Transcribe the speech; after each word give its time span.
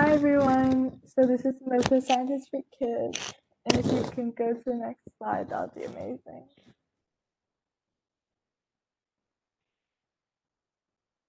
Hi 0.00 0.12
everyone. 0.12 1.00
So 1.06 1.26
this 1.26 1.44
is 1.44 1.56
Mocha 1.66 2.00
Scientist 2.00 2.50
for 2.52 2.60
Kids. 2.78 3.34
And 3.66 3.84
if 3.84 3.92
you 3.92 4.08
can 4.12 4.30
go 4.30 4.54
to 4.54 4.62
the 4.64 4.76
next 4.76 5.00
slide, 5.18 5.48
that'll 5.50 5.72
be 5.74 5.82
amazing. 5.82 6.44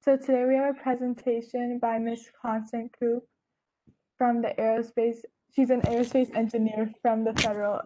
So 0.05 0.17
today 0.17 0.45
we 0.47 0.53
have 0.53 0.75
a 0.75 0.79
presentation 0.83 1.79
by 1.79 1.97
Miss 1.97 2.29
Constant 2.39 2.91
Coop 2.99 3.23
from 4.19 4.43
the 4.43 4.53
aerospace. 4.59 5.21
She's 5.55 5.71
an 5.71 5.81
aerospace 5.81 6.35
engineer 6.35 6.91
from 7.01 7.23
the 7.23 7.33
Federal 7.41 7.81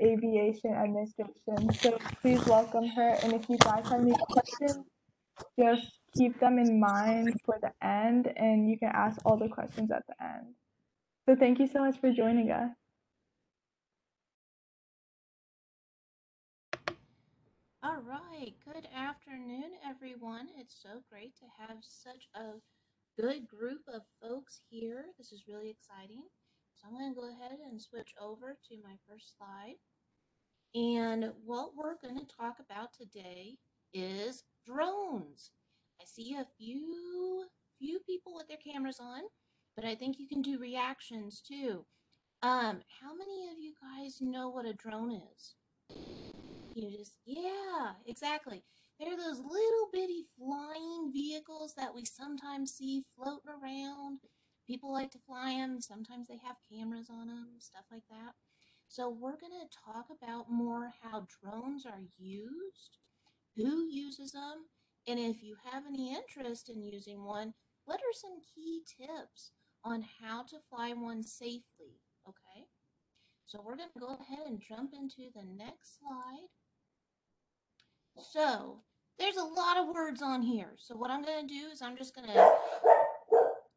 Aviation 0.00 0.74
Administration. 0.74 1.74
So 1.80 1.98
please 2.22 2.46
welcome 2.46 2.86
her. 2.86 3.18
And 3.24 3.32
if 3.32 3.48
you 3.48 3.58
guys 3.58 3.82
have 3.88 4.02
any 4.02 4.14
questions, 4.30 4.78
just 5.58 6.03
keep 6.16 6.38
them 6.38 6.58
in 6.58 6.78
mind 6.78 7.40
for 7.44 7.58
the 7.60 7.72
end 7.86 8.32
and 8.36 8.68
you 8.70 8.78
can 8.78 8.90
ask 8.92 9.18
all 9.24 9.36
the 9.36 9.48
questions 9.48 9.90
at 9.90 10.04
the 10.06 10.14
end. 10.22 10.54
So 11.28 11.34
thank 11.34 11.58
you 11.58 11.66
so 11.66 11.80
much 11.80 11.98
for 12.00 12.12
joining 12.12 12.50
us. 12.50 12.70
All 17.82 18.00
right, 18.00 18.54
good 18.64 18.88
afternoon, 18.96 19.72
everyone. 19.86 20.48
It's 20.58 20.74
so 20.82 21.02
great 21.10 21.36
to 21.36 21.44
have 21.58 21.78
such 21.82 22.28
a 22.34 22.52
good 23.20 23.46
group 23.46 23.82
of 23.92 24.02
folks 24.22 24.60
here. 24.70 25.04
This 25.18 25.32
is 25.32 25.44
really 25.46 25.68
exciting. 25.68 26.22
So 26.76 26.88
I'm 26.88 26.94
going 26.94 27.14
to 27.14 27.20
go 27.20 27.28
ahead 27.28 27.58
and 27.70 27.80
switch 27.80 28.14
over 28.20 28.56
to 28.68 28.76
my 28.82 28.96
first 29.08 29.36
slide. 29.36 29.76
And 30.74 31.32
what 31.44 31.76
we're 31.76 31.96
going 32.02 32.18
to 32.18 32.36
talk 32.36 32.56
about 32.58 32.88
today 32.92 33.56
is 33.92 34.44
drones. 34.66 35.50
I 36.04 36.06
see 36.06 36.34
a 36.34 36.46
few 36.58 37.46
few 37.78 37.98
people 38.00 38.34
with 38.34 38.46
their 38.46 38.58
cameras 38.58 39.00
on, 39.00 39.22
but 39.74 39.86
I 39.86 39.94
think 39.94 40.18
you 40.18 40.28
can 40.28 40.42
do 40.42 40.58
reactions 40.58 41.40
too. 41.40 41.86
Um, 42.42 42.80
how 43.00 43.14
many 43.16 43.48
of 43.50 43.58
you 43.58 43.72
guys 43.80 44.18
know 44.20 44.50
what 44.50 44.66
a 44.66 44.74
drone 44.74 45.12
is? 45.12 45.54
You 46.74 46.90
just, 46.98 47.16
yeah, 47.24 47.92
exactly. 48.06 48.62
They're 49.00 49.16
those 49.16 49.38
little 49.38 49.88
bitty 49.92 50.24
flying 50.38 51.10
vehicles 51.10 51.72
that 51.78 51.94
we 51.94 52.04
sometimes 52.04 52.72
see 52.72 53.02
floating 53.16 53.50
around. 53.50 54.18
People 54.66 54.92
like 54.92 55.10
to 55.12 55.18
fly 55.26 55.54
them. 55.54 55.80
Sometimes 55.80 56.28
they 56.28 56.38
have 56.44 56.56
cameras 56.70 57.08
on 57.10 57.28
them, 57.28 57.48
stuff 57.58 57.84
like 57.90 58.04
that. 58.10 58.34
So 58.88 59.08
we're 59.08 59.38
going 59.38 59.58
to 59.58 59.92
talk 59.92 60.06
about 60.10 60.50
more 60.50 60.92
how 61.02 61.26
drones 61.42 61.86
are 61.86 62.02
used, 62.18 62.98
who 63.56 63.88
uses 63.90 64.32
them, 64.32 64.66
and 65.06 65.18
if 65.18 65.42
you 65.42 65.56
have 65.70 65.84
any 65.86 66.14
interest 66.14 66.68
in 66.68 66.82
using 66.82 67.24
one, 67.24 67.52
what 67.84 68.00
are 68.00 68.14
some 68.14 68.38
key 68.54 68.80
tips 68.98 69.52
on 69.84 70.04
how 70.20 70.42
to 70.44 70.56
fly 70.70 70.92
one 70.92 71.22
safely? 71.22 72.00
Okay, 72.26 72.66
so 73.44 73.60
we're 73.64 73.76
going 73.76 73.90
to 73.92 74.00
go 74.00 74.16
ahead 74.20 74.46
and 74.46 74.62
jump 74.66 74.92
into 74.94 75.30
the 75.34 75.44
next 75.56 75.98
slide. 75.98 76.48
So 78.32 78.80
there's 79.18 79.36
a 79.36 79.44
lot 79.44 79.76
of 79.76 79.94
words 79.94 80.22
on 80.22 80.42
here. 80.42 80.74
So 80.78 80.96
what 80.96 81.10
I'm 81.10 81.22
going 81.22 81.46
to 81.46 81.54
do 81.54 81.68
is 81.70 81.82
I'm 81.82 81.96
just 81.96 82.14
going 82.14 82.28
to, 82.28 82.54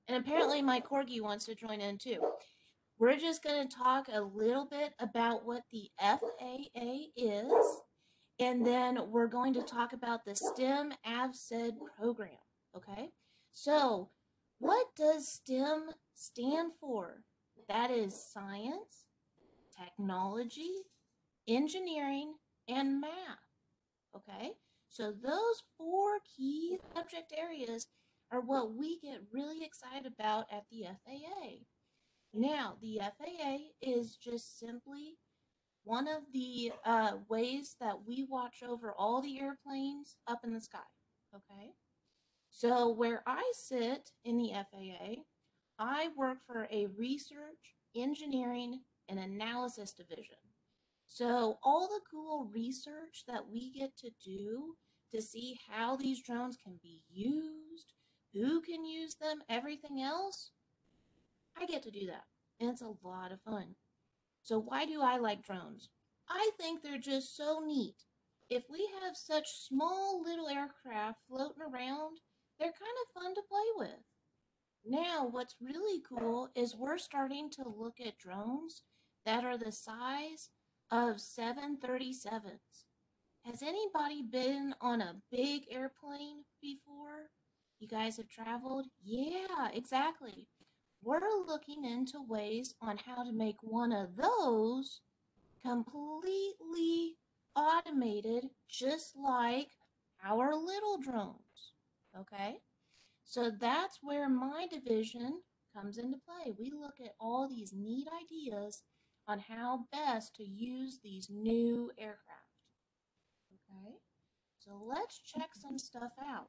and 0.08 0.18
apparently 0.18 0.62
my 0.62 0.80
corgi 0.80 1.22
wants 1.22 1.46
to 1.46 1.56
join 1.56 1.82
in 1.82 1.98
too. 1.98 2.22
We're 3.00 3.18
just 3.18 3.44
going 3.44 3.68
to 3.68 3.76
talk 3.76 4.08
a 4.12 4.22
little 4.22 4.66
bit 4.66 4.94
about 5.00 5.46
what 5.46 5.64
the 5.72 5.90
FAA 6.00 7.10
is 7.16 7.54
and 8.40 8.66
then 8.66 9.00
we're 9.10 9.28
going 9.28 9.54
to 9.56 9.62
talk 9.62 9.94
about 9.94 10.26
the 10.26 10.36
STEM 10.36 10.94
AVSED 11.08 11.74
program. 11.98 12.38
Okay, 12.76 13.10
so 13.52 14.10
what 14.60 14.88
does 14.96 15.28
STEM 15.28 15.90
stand 16.14 16.74
for? 16.80 17.24
That 17.68 17.90
is 17.92 18.16
science, 18.16 19.06
technology, 19.78 20.72
engineering, 21.48 22.36
and 22.68 23.02
math. 23.02 23.12
Okay, 24.16 24.54
so 24.90 25.12
those 25.12 25.64
four 25.78 26.20
key 26.36 26.78
subject 26.96 27.34
areas 27.36 27.88
are 28.32 28.42
what 28.42 28.74
we 28.74 29.00
get 29.00 29.22
really 29.32 29.64
excited 29.64 30.06
about 30.06 30.46
at 30.52 30.66
the 30.70 30.84
FAA. 30.84 31.64
Now, 32.34 32.76
the 32.82 33.00
FAA 33.00 33.58
is 33.82 34.18
just 34.18 34.60
simply 34.60 35.18
one 35.88 36.08
of 36.08 36.22
the 36.34 36.74
uh, 36.86 37.14
ways 37.30 37.78
that 37.80 37.96
we 38.06 38.28
watch 38.30 38.62
over 38.68 38.94
all 38.98 39.22
the 39.22 39.40
airplanes 39.40 40.18
up 40.28 40.42
in 40.44 40.54
the 40.54 40.60
sky. 40.60 40.80
Okay. 41.34 41.72
So, 42.50 42.90
where 42.90 43.24
I 43.26 43.44
sit 43.54 44.12
in 44.26 44.38
the 44.38 44.52
FAA, 44.54 45.22
I 45.80 46.10
work 46.18 46.40
for 46.46 46.68
a 46.72 46.88
research, 46.98 47.76
engineering, 47.96 48.82
and 49.08 49.20
analysis 49.20 49.94
division. 49.94 50.38
So, 51.08 51.58
all 51.64 51.88
the 51.88 52.02
cool 52.12 52.50
research 52.54 53.24
that 53.28 53.48
we 53.50 53.72
get 53.72 53.96
to 54.00 54.10
do 54.24 54.76
to 55.14 55.22
see 55.22 55.58
how 55.70 55.96
these 55.96 56.22
drones 56.22 56.58
can 56.62 56.80
be 56.84 57.04
used, 57.10 57.94
who 58.34 58.62
can 58.62 58.84
use 58.84 59.16
them, 59.16 59.40
everything 59.50 60.02
else, 60.02 60.52
I 61.56 61.66
get 61.66 61.84
to 61.84 61.92
do 61.92 62.08
that. 62.08 62.24
And 62.60 62.70
it's 62.70 62.82
a 62.82 62.94
lot 63.04 63.32
of 63.32 63.42
fun. 63.42 63.76
So 64.48 64.60
why 64.60 64.86
do 64.86 65.02
I 65.02 65.18
like 65.18 65.44
drones? 65.44 65.90
I 66.30 66.52
think 66.58 66.82
they're 66.82 66.98
just 66.98 67.36
so 67.36 67.60
neat. 67.60 68.06
If 68.50 68.64
we 68.70 68.90
have 69.02 69.18
such 69.18 69.46
small 69.68 70.24
little 70.24 70.48
aircraft 70.48 71.20
floating 71.28 71.62
around, 71.62 72.20
they're 72.58 72.70
kind 72.70 72.98
of 73.04 73.22
fun 73.22 73.36
to 73.36 73.42
play 73.42 73.66
with. 73.76 74.06
Now, 74.86 75.28
what's 75.30 75.58
really 75.60 76.02
cool 76.08 76.50
is 76.56 76.78
we're 76.78 76.98
starting 76.98 77.50
to 77.58 77.68
look 77.68 77.96
at 78.00 78.20
drones 78.20 78.84
that 79.26 79.44
are 79.44 79.58
the 79.58 79.74
size 79.74 80.50
of 80.92 81.18
737s. 81.18 82.86
Has 83.44 83.62
anybody 83.62 84.22
been 84.22 84.74
on 84.80 85.02
a 85.02 85.18
big 85.30 85.64
airplane 85.70 86.46
before? 86.62 87.32
You 87.82 87.90
guys 87.90 88.16
have 88.16 88.30
traveled? 88.30 88.86
Yeah, 89.04 89.72
exactly 89.74 90.48
we're 91.04 91.22
looking 91.46 91.86
into 91.86 92.22
ways 92.28 92.76
on 92.82 92.98
how 92.98 93.24
to 93.24 93.32
make 93.32 93.58
one 93.62 93.92
of 93.92 94.16
those 94.16 95.02
completely 95.66 97.16
automated, 97.56 98.46
just 98.70 99.16
like 99.16 99.70
our 100.26 100.56
little 100.56 100.98
drones. 100.98 101.74
Okay? 102.20 102.58
So 103.24 103.52
that's 103.60 104.00
where 104.02 104.30
my 104.30 104.68
division 104.72 105.42
comes 105.76 105.98
into 105.98 106.18
play. 106.18 106.54
We 106.58 106.72
look 106.72 106.96
at 107.04 107.14
all 107.20 107.48
these 107.48 107.74
neat 107.76 108.08
ideas 108.24 108.84
on 109.28 109.40
how 109.40 109.86
best 109.92 110.36
to 110.36 110.44
use 110.44 111.00
these 111.04 111.30
new 111.30 111.92
aircraft. 111.98 112.48
Okay? 113.54 113.96
So 114.58 114.72
let's 114.86 115.20
check 115.20 115.50
some 115.54 115.78
stuff 115.78 116.12
out. 116.22 116.48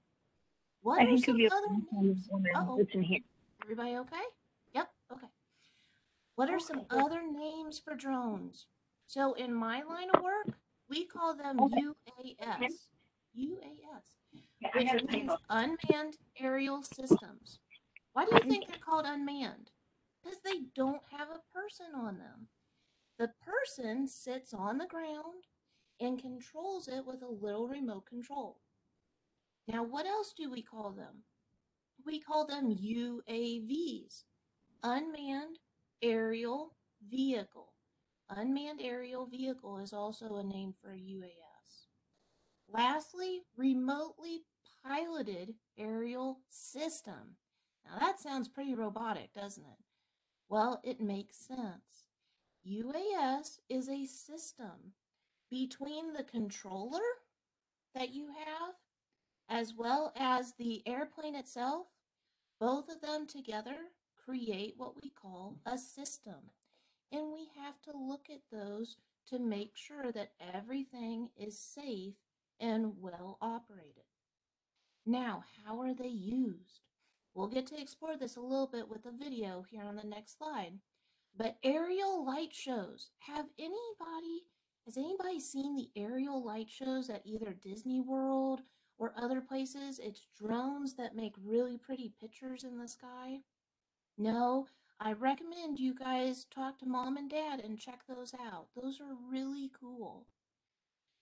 What 0.82 1.00
I 1.00 1.06
are 1.06 1.18
some 1.18 1.36
other 1.36 2.50
Uh-oh. 2.54 2.78
that's 2.78 2.94
in 2.94 3.02
here. 3.02 3.20
Everybody 3.64 3.96
okay? 3.96 4.22
What 6.38 6.50
are 6.50 6.60
some 6.60 6.82
other 6.90 7.20
names 7.28 7.80
for 7.84 7.96
drones? 7.96 8.66
So 9.06 9.32
in 9.32 9.52
my 9.52 9.82
line 9.82 10.08
of 10.14 10.22
work, 10.22 10.46
we 10.88 11.04
call 11.04 11.34
them. 11.34 11.58
UAS. 11.58 12.86
UAS, 13.36 14.72
which 14.72 15.04
means 15.10 15.32
unmanned 15.50 16.16
aerial 16.38 16.84
systems. 16.84 17.58
Why 18.12 18.24
do 18.24 18.36
you 18.36 18.48
think 18.48 18.68
they're 18.68 18.76
called 18.78 19.04
unmanned? 19.04 19.72
Because 20.22 20.38
they 20.44 20.60
don't 20.76 21.02
have 21.10 21.26
a 21.26 21.42
person 21.52 21.86
on 21.96 22.18
them. 22.18 22.46
The 23.18 23.32
person 23.44 24.06
sits 24.06 24.54
on 24.54 24.78
the 24.78 24.86
ground 24.86 25.42
and 25.98 26.22
controls 26.22 26.86
it 26.86 27.04
with 27.04 27.22
a 27.22 27.44
little 27.44 27.66
remote 27.66 28.06
control. 28.06 28.60
Now, 29.66 29.82
what 29.82 30.06
else 30.06 30.32
do 30.38 30.52
we 30.52 30.62
call 30.62 30.92
them? 30.92 31.24
We 32.06 32.20
call 32.20 32.46
them 32.46 32.76
UAVs, 32.76 34.22
unmanned 34.84 35.58
aerial 36.02 36.74
vehicle. 37.08 37.72
Unmanned 38.30 38.80
aerial 38.82 39.26
vehicle 39.26 39.78
is 39.78 39.92
also 39.92 40.36
a 40.36 40.44
name 40.44 40.74
for 40.82 40.90
UAS. 40.90 41.86
Lastly, 42.68 43.42
remotely 43.56 44.42
piloted 44.84 45.54
aerial 45.78 46.40
system. 46.48 47.36
Now 47.84 47.98
that 47.98 48.20
sounds 48.20 48.48
pretty 48.48 48.74
robotic, 48.74 49.32
doesn't 49.34 49.64
it? 49.64 49.84
Well, 50.48 50.80
it 50.84 51.00
makes 51.00 51.36
sense. 51.38 52.06
UAS 52.66 53.58
is 53.68 53.88
a 53.88 54.04
system 54.06 54.92
between 55.50 56.12
the 56.12 56.24
controller 56.24 57.00
that 57.94 58.12
you 58.14 58.26
have 58.26 58.74
as 59.48 59.74
well 59.74 60.12
as 60.16 60.52
the 60.58 60.82
airplane 60.86 61.34
itself. 61.34 61.86
Both 62.60 62.88
of 62.88 63.00
them 63.00 63.26
together 63.26 63.76
create 64.28 64.74
what 64.76 64.92
we 65.02 65.10
call 65.10 65.56
a 65.64 65.78
system. 65.78 66.50
And 67.10 67.32
we 67.32 67.48
have 67.62 67.80
to 67.82 67.98
look 67.98 68.26
at 68.30 68.42
those 68.52 68.96
to 69.28 69.38
make 69.38 69.72
sure 69.74 70.12
that 70.12 70.32
everything 70.54 71.30
is 71.36 71.58
safe 71.58 72.14
and 72.60 72.92
well 73.00 73.38
operated. 73.40 74.04
Now, 75.06 75.44
how 75.64 75.80
are 75.80 75.94
they 75.94 76.08
used? 76.08 76.80
We'll 77.34 77.48
get 77.48 77.66
to 77.68 77.80
explore 77.80 78.16
this 78.18 78.36
a 78.36 78.40
little 78.40 78.66
bit 78.66 78.88
with 78.88 79.06
a 79.06 79.16
video 79.16 79.64
here 79.70 79.82
on 79.82 79.96
the 79.96 80.04
next 80.04 80.36
slide. 80.36 80.72
But 81.36 81.56
aerial 81.62 82.26
light 82.26 82.52
shows. 82.52 83.10
Have 83.20 83.46
anybody, 83.58 84.44
has 84.84 84.98
anybody 84.98 85.40
seen 85.40 85.74
the 85.74 85.88
aerial 85.96 86.44
light 86.44 86.68
shows 86.68 87.08
at 87.08 87.22
either 87.24 87.54
Disney 87.62 88.00
World 88.00 88.60
or 88.98 89.14
other 89.16 89.40
places? 89.40 89.98
It's 90.02 90.26
drones 90.38 90.94
that 90.96 91.16
make 91.16 91.34
really 91.42 91.78
pretty 91.78 92.12
pictures 92.20 92.64
in 92.64 92.76
the 92.78 92.88
sky. 92.88 93.38
No, 94.20 94.66
I 94.98 95.12
recommend 95.12 95.78
you 95.78 95.94
guys 95.94 96.44
talk 96.50 96.80
to 96.80 96.86
mom 96.86 97.16
and 97.16 97.30
dad 97.30 97.60
and 97.60 97.78
check 97.78 98.00
those 98.08 98.34
out. 98.34 98.66
Those 98.74 99.00
are 99.00 99.16
really 99.30 99.70
cool. 99.80 100.26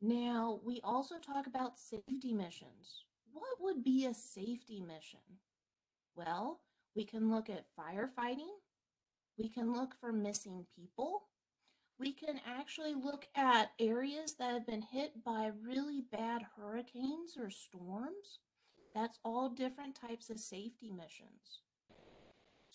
Now, 0.01 0.61
we 0.65 0.81
also 0.83 1.17
talk 1.19 1.47
about 1.47 1.79
safety 1.79 2.33
missions. 2.33 3.05
What 3.33 3.61
would 3.61 3.85
be 3.85 4.07
a 4.07 4.15
safety 4.15 4.81
mission? 4.81 5.21
Well, 6.15 6.61
we 6.95 7.05
can 7.05 7.31
look 7.31 7.51
at 7.51 7.67
firefighting. 7.79 8.55
We 9.37 9.51
can 9.51 9.75
look 9.75 9.95
for 10.01 10.11
missing 10.11 10.65
people. 10.75 11.25
We 11.99 12.13
can 12.13 12.41
actually 12.47 12.95
look 12.95 13.27
at 13.35 13.73
areas 13.79 14.37
that 14.39 14.55
have 14.55 14.67
been 14.67 14.83
hit 14.83 15.23
by 15.23 15.51
really 15.63 16.03
bad 16.11 16.43
hurricanes 16.57 17.37
or 17.39 17.51
storms. 17.51 18.39
That's 18.95 19.19
all 19.23 19.51
different 19.51 19.95
types 19.95 20.31
of 20.31 20.39
safety 20.39 20.91
missions. 20.91 21.61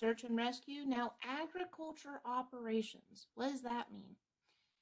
Search 0.02 0.24
and 0.24 0.36
rescue. 0.36 0.84
Now, 0.84 1.14
agriculture 1.24 2.22
operations. 2.26 3.28
What 3.36 3.52
does 3.52 3.62
that 3.62 3.92
mean? 3.94 4.16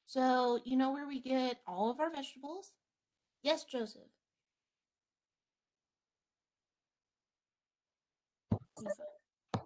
So, 0.05 0.61
you 0.63 0.77
know 0.77 0.91
where 0.93 1.05
we 1.05 1.19
get 1.19 1.57
all 1.67 1.91
of 1.91 1.99
our 1.99 2.09
vegetables? 2.09 2.71
Yes, 3.43 3.65
Joseph. 3.65 4.03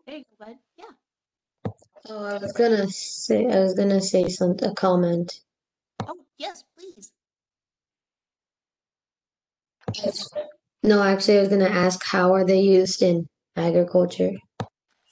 There 0.07 0.17
you 0.17 0.23
go, 0.39 0.45
bud. 0.47 0.55
Yeah. 0.75 1.71
Oh, 2.09 2.25
I 2.25 2.37
was 2.39 2.51
gonna 2.53 2.89
say, 2.89 3.45
I 3.45 3.59
was 3.59 3.75
gonna 3.75 4.01
say 4.01 4.27
some, 4.29 4.55
a 4.63 4.73
comment. 4.73 5.39
Oh, 6.07 6.25
yes, 6.39 6.63
please. 6.75 7.11
No, 10.81 11.03
actually, 11.03 11.37
I 11.37 11.41
was 11.41 11.49
gonna 11.49 11.65
ask 11.65 12.03
how 12.03 12.33
are 12.33 12.43
they 12.43 12.59
used 12.59 13.03
in 13.03 13.27
agriculture? 13.55 14.31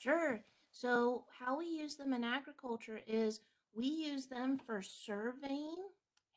Sure. 0.01 0.43
So, 0.71 1.25
how 1.39 1.59
we 1.59 1.65
use 1.65 1.95
them 1.95 2.11
in 2.11 2.23
agriculture 2.23 3.01
is 3.05 3.41
we 3.75 3.85
use 3.85 4.25
them 4.25 4.57
for 4.57 4.81
surveying 4.81 5.75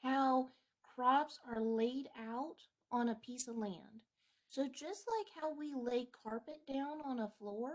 how 0.02 0.50
crops 0.82 1.38
are 1.48 1.62
laid 1.62 2.08
out 2.28 2.56
on 2.92 3.08
a 3.08 3.14
piece 3.14 3.48
of 3.48 3.56
land. 3.56 4.02
So, 4.48 4.68
just 4.68 5.06
like 5.08 5.28
how 5.40 5.54
we 5.54 5.72
lay 5.72 6.08
carpet 6.22 6.60
down 6.68 7.00
on 7.06 7.20
a 7.20 7.32
floor, 7.38 7.72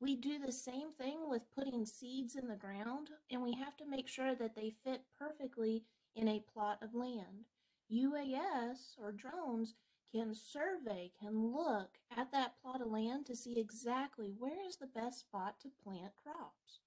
we 0.00 0.16
do 0.16 0.40
the 0.40 0.50
same 0.50 0.90
thing 0.98 1.28
with 1.28 1.54
putting 1.54 1.86
seeds 1.86 2.34
in 2.34 2.48
the 2.48 2.56
ground, 2.56 3.10
and 3.30 3.40
we 3.40 3.52
have 3.54 3.76
to 3.76 3.88
make 3.88 4.08
sure 4.08 4.34
that 4.34 4.56
they 4.56 4.74
fit 4.84 5.02
perfectly 5.16 5.84
in 6.16 6.26
a 6.26 6.44
plot 6.52 6.78
of 6.82 6.96
land. 6.96 7.46
UAS 7.92 8.98
or 8.98 9.12
drones 9.12 9.74
can 10.12 10.34
survey, 10.34 11.10
can 11.18 11.52
look 11.52 11.98
at 12.16 12.30
that 12.32 12.54
plot 12.60 12.80
of 12.80 12.90
land 12.90 13.26
to 13.26 13.36
see 13.36 13.58
exactly 13.58 14.32
where 14.38 14.66
is 14.66 14.76
the 14.76 14.86
best 14.86 15.20
spot 15.20 15.56
to 15.60 15.68
plant 15.82 16.12
crops. 16.22 16.80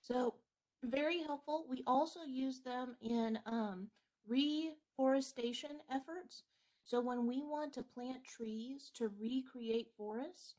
So, 0.00 0.34
very 0.82 1.22
helpful. 1.22 1.66
We 1.68 1.82
also 1.86 2.20
use 2.24 2.60
them 2.60 2.96
in 3.00 3.38
um, 3.46 3.88
reforestation 4.28 5.78
efforts. 5.90 6.42
So, 6.84 7.00
when 7.00 7.26
we 7.26 7.42
want 7.42 7.72
to 7.74 7.82
plant 7.82 8.24
trees 8.24 8.90
to 8.96 9.10
recreate 9.18 9.88
forests, 9.96 10.56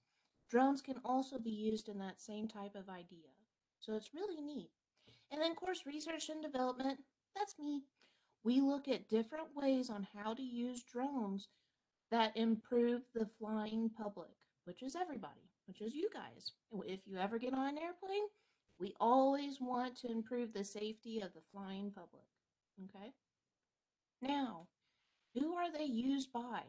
drones 0.49 0.81
can 0.81 0.95
also 1.03 1.37
be 1.37 1.51
used 1.51 1.89
in 1.89 1.99
that 1.99 2.21
same 2.21 2.47
type 2.47 2.75
of 2.75 2.89
idea. 2.89 3.29
So, 3.79 3.93
it's 3.93 4.13
really 4.13 4.41
neat. 4.41 4.71
And 5.31 5.41
then, 5.41 5.51
of 5.51 5.57
course, 5.57 5.83
research 5.85 6.29
and 6.29 6.41
development 6.41 6.99
that's 7.35 7.59
me. 7.59 7.83
We 8.43 8.61
look 8.61 8.87
at 8.87 9.09
different 9.09 9.47
ways 9.55 9.89
on 9.89 10.07
how 10.15 10.33
to 10.33 10.41
use 10.41 10.83
drones 10.83 11.49
that 12.11 12.35
improve 12.35 13.01
the 13.13 13.27
flying 13.39 13.89
public, 13.89 14.31
which 14.65 14.83
is 14.83 14.95
everybody, 14.95 15.49
which 15.67 15.81
is 15.81 15.95
you 15.95 16.09
guys. 16.13 16.51
If 16.85 17.01
you 17.05 17.17
ever 17.17 17.39
get 17.39 17.53
on 17.53 17.69
an 17.69 17.77
airplane, 17.77 18.27
we 18.79 18.93
always 18.99 19.57
want 19.59 19.95
to 20.01 20.11
improve 20.11 20.53
the 20.53 20.63
safety 20.63 21.21
of 21.21 21.33
the 21.33 21.41
flying 21.51 21.91
public. 21.91 22.25
Okay? 22.83 23.13
Now, 24.21 24.67
who 25.33 25.55
are 25.55 25.71
they 25.71 25.85
used 25.85 26.31
by? 26.31 26.61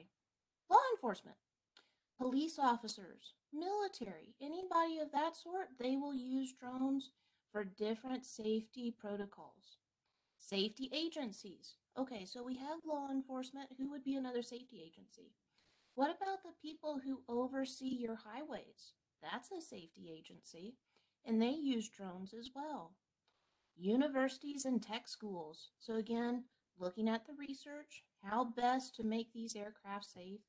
Law 0.71 0.79
enforcement, 0.95 1.37
police 2.19 2.59
officers, 2.59 3.35
military, 3.53 4.35
anybody 4.41 4.99
of 5.01 5.13
that 5.13 5.37
sort, 5.37 5.69
they 5.79 5.97
will 5.97 6.15
use 6.15 6.53
drones 6.53 7.11
for 7.53 7.65
different 7.65 8.27
safety 8.27 8.95
protocols. 8.99 9.79
Safety 10.37 10.91
agencies. 10.93 11.75
Okay, 11.99 12.27
so 12.27 12.43
we 12.43 12.57
have 12.57 12.85
law 12.85 13.09
enforcement. 13.11 13.71
Who 13.79 13.91
would 13.91 14.05
be 14.05 14.17
another 14.17 14.43
safety 14.43 14.83
agency? 14.85 15.33
What 15.95 16.11
about 16.11 16.43
the 16.43 16.53
people 16.61 17.01
who 17.03 17.23
oversee 17.27 17.97
your 17.99 18.17
highways? 18.17 18.93
That's 19.23 19.51
a 19.51 19.63
safety 19.63 20.13
agency, 20.15 20.75
and 21.25 21.41
they 21.41 21.51
use 21.51 21.89
drones 21.89 22.35
as 22.35 22.51
well. 22.55 22.93
Universities 23.77 24.67
and 24.67 24.83
tech 24.83 25.09
schools. 25.09 25.71
So, 25.79 25.95
again, 25.95 26.45
looking 26.79 27.09
at 27.09 27.27
the 27.27 27.33
research, 27.33 28.05
how 28.23 28.45
best 28.45 28.95
to 28.97 29.03
make 29.03 29.33
these 29.33 29.57
aircraft 29.57 30.05
safe. 30.05 30.41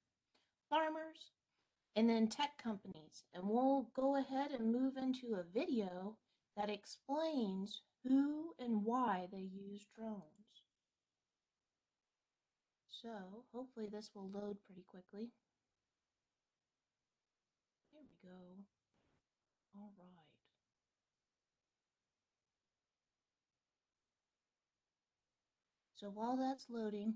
Farmers, 0.69 1.31
and 1.95 2.09
then 2.09 2.27
tech 2.27 2.61
companies. 2.61 3.23
And 3.33 3.47
we'll 3.47 3.89
go 3.95 4.17
ahead 4.17 4.51
and 4.51 4.71
move 4.71 4.97
into 4.97 5.35
a 5.35 5.43
video 5.57 6.17
that 6.57 6.69
explains 6.69 7.81
who 8.03 8.53
and 8.59 8.83
why 8.83 9.27
they 9.31 9.37
use 9.37 9.85
drones. 9.95 10.36
So 13.01 13.09
hopefully 13.53 13.87
this 13.91 14.09
will 14.15 14.29
load 14.31 14.57
pretty 14.65 14.83
quickly. 14.87 15.29
There 17.93 18.01
we 18.01 18.29
go. 18.29 18.35
All 19.75 19.91
right. 19.99 20.25
So 25.93 26.07
while 26.07 26.37
that's 26.37 26.65
loading, 26.69 27.15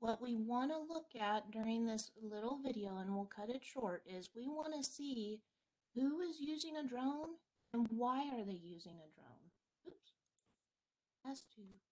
what 0.00 0.20
we 0.20 0.34
want 0.34 0.72
to 0.72 0.78
look 0.78 1.14
at 1.20 1.52
during 1.52 1.86
this 1.86 2.10
little 2.20 2.58
video, 2.64 2.98
and 2.98 3.14
we'll 3.14 3.30
cut 3.36 3.48
it 3.48 3.62
short, 3.62 4.02
is 4.06 4.30
we 4.34 4.48
want 4.48 4.74
to 4.74 4.88
see 4.88 5.40
who 5.94 6.20
is 6.20 6.40
using 6.40 6.76
a 6.76 6.86
drone 6.86 7.36
and 7.72 7.86
why 7.90 8.28
are 8.32 8.44
they 8.44 8.58
using 8.60 8.94
a 8.94 9.10
drone. 9.14 9.50
Oops. 9.86 10.12
Has 11.24 11.42
to. 11.54 11.62
Come 11.62 11.91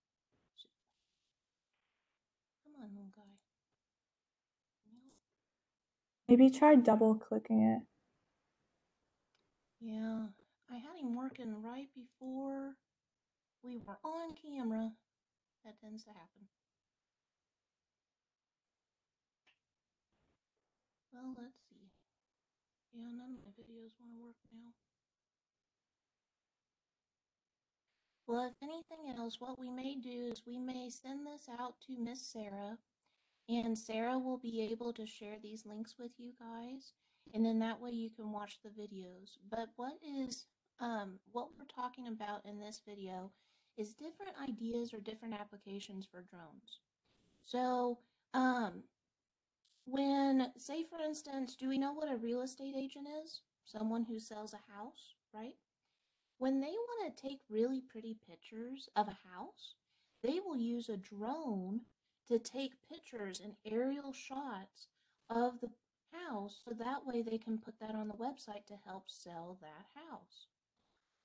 on, 2.83 2.91
little 2.95 3.13
guy. 3.15 3.23
Maybe 6.29 6.49
try 6.49 6.77
double 6.77 7.17
clicking 7.17 7.63
it. 7.63 7.83
Yeah, 9.81 10.27
I 10.71 10.77
had 10.77 10.97
him 11.01 11.17
working 11.17 11.63
right 11.63 11.89
before 11.95 12.77
we 13.65 13.79
were 13.79 13.99
on 14.05 14.35
camera. 14.37 14.93
That 15.65 15.81
tends 15.81 16.05
to 16.05 16.11
happen. 16.11 16.47
Well, 21.13 21.35
let's 21.37 21.59
see. 21.69 21.91
Yeah, 22.93 23.11
none 23.11 23.35
of 23.35 23.43
my 23.43 23.51
videos 23.59 23.93
want 23.99 24.13
to 24.15 24.23
work 24.23 24.37
now. 24.53 24.71
Well, 28.31 28.47
if 28.47 28.63
anything 28.63 29.13
else, 29.19 29.41
what 29.41 29.59
we 29.59 29.71
may 29.71 29.97
do 29.97 30.29
is 30.31 30.43
we 30.47 30.57
may 30.57 30.89
send 30.89 31.27
this 31.27 31.49
out 31.59 31.75
to 31.89 31.99
Miss 31.99 32.25
Sarah, 32.25 32.79
and 33.49 33.77
Sarah 33.77 34.21
will 34.21 34.39
be 34.39 34.69
able 34.71 34.93
to 34.93 35.05
share 35.05 35.39
these 35.43 35.67
links 35.67 35.97
with 35.99 36.13
you 36.17 36.31
guys, 36.39 36.93
and 37.35 37.45
then 37.45 37.59
that 37.59 37.81
way 37.81 37.91
you 37.91 38.09
can 38.09 38.31
watch 38.31 38.61
the 38.63 38.69
videos. 38.69 39.37
But 39.51 39.71
what 39.75 39.95
is 40.07 40.47
um, 40.79 41.19
what 41.33 41.49
we're 41.59 41.65
talking 41.65 42.07
about 42.07 42.47
in 42.47 42.61
this 42.61 42.81
video 42.87 43.33
is 43.77 43.95
different 43.95 44.37
ideas 44.41 44.95
or 44.95 45.01
different 45.01 45.35
applications 45.35 46.07
for 46.09 46.23
drones. 46.23 46.79
So, 47.43 47.99
um, 48.33 48.85
when, 49.87 50.53
say 50.57 50.85
for 50.89 51.01
instance, 51.05 51.57
do 51.57 51.69
we 51.69 51.79
know 51.79 51.95
what 51.95 52.13
a 52.13 52.17
real 52.17 52.43
estate 52.43 52.77
agent 52.79 53.09
is? 53.25 53.41
Someone 53.65 54.05
who 54.05 54.21
sells 54.21 54.55
a 54.55 54.73
house, 54.73 55.15
right? 55.35 55.57
When 56.41 56.59
they 56.59 56.73
want 56.73 57.15
to 57.15 57.23
take 57.23 57.41
really 57.51 57.83
pretty 57.83 58.17
pictures 58.27 58.89
of 58.97 59.09
a 59.09 59.19
house, 59.37 59.75
they 60.23 60.41
will 60.41 60.57
use 60.57 60.89
a 60.89 60.97
drone 60.97 61.83
to 62.29 62.39
take 62.39 62.89
pictures 62.89 63.43
and 63.45 63.53
aerial 63.71 64.15
shots 64.15 64.89
of 65.29 65.61
the 65.61 65.69
house 66.15 66.63
so 66.65 66.75
that 66.75 67.05
way 67.05 67.21
they 67.21 67.37
can 67.37 67.59
put 67.59 67.79
that 67.79 67.95
on 67.95 68.09
the 68.09 68.15
website 68.15 68.65
to 68.69 68.75
help 68.87 69.05
sell 69.07 69.59
that 69.61 69.85
house. 69.95 70.47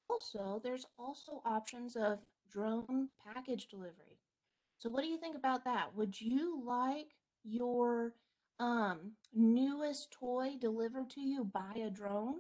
Also, 0.10 0.60
there's 0.62 0.86
also 1.00 1.42
options 1.46 1.96
of 1.96 2.20
drone 2.52 3.08
package 3.26 3.70
delivery. 3.70 4.20
So 4.78 4.90
what 4.90 5.02
do 5.02 5.08
you 5.08 5.18
think 5.18 5.38
about 5.38 5.64
that? 5.64 5.96
Would 5.96 6.20
you 6.20 6.62
like 6.62 7.16
your 7.46 8.16
um 8.60 9.12
newest 9.34 10.12
toy 10.12 10.56
delivered 10.60 11.10
to 11.12 11.22
you 11.22 11.46
by 11.46 11.74
a 11.76 11.90
drone. 11.90 12.40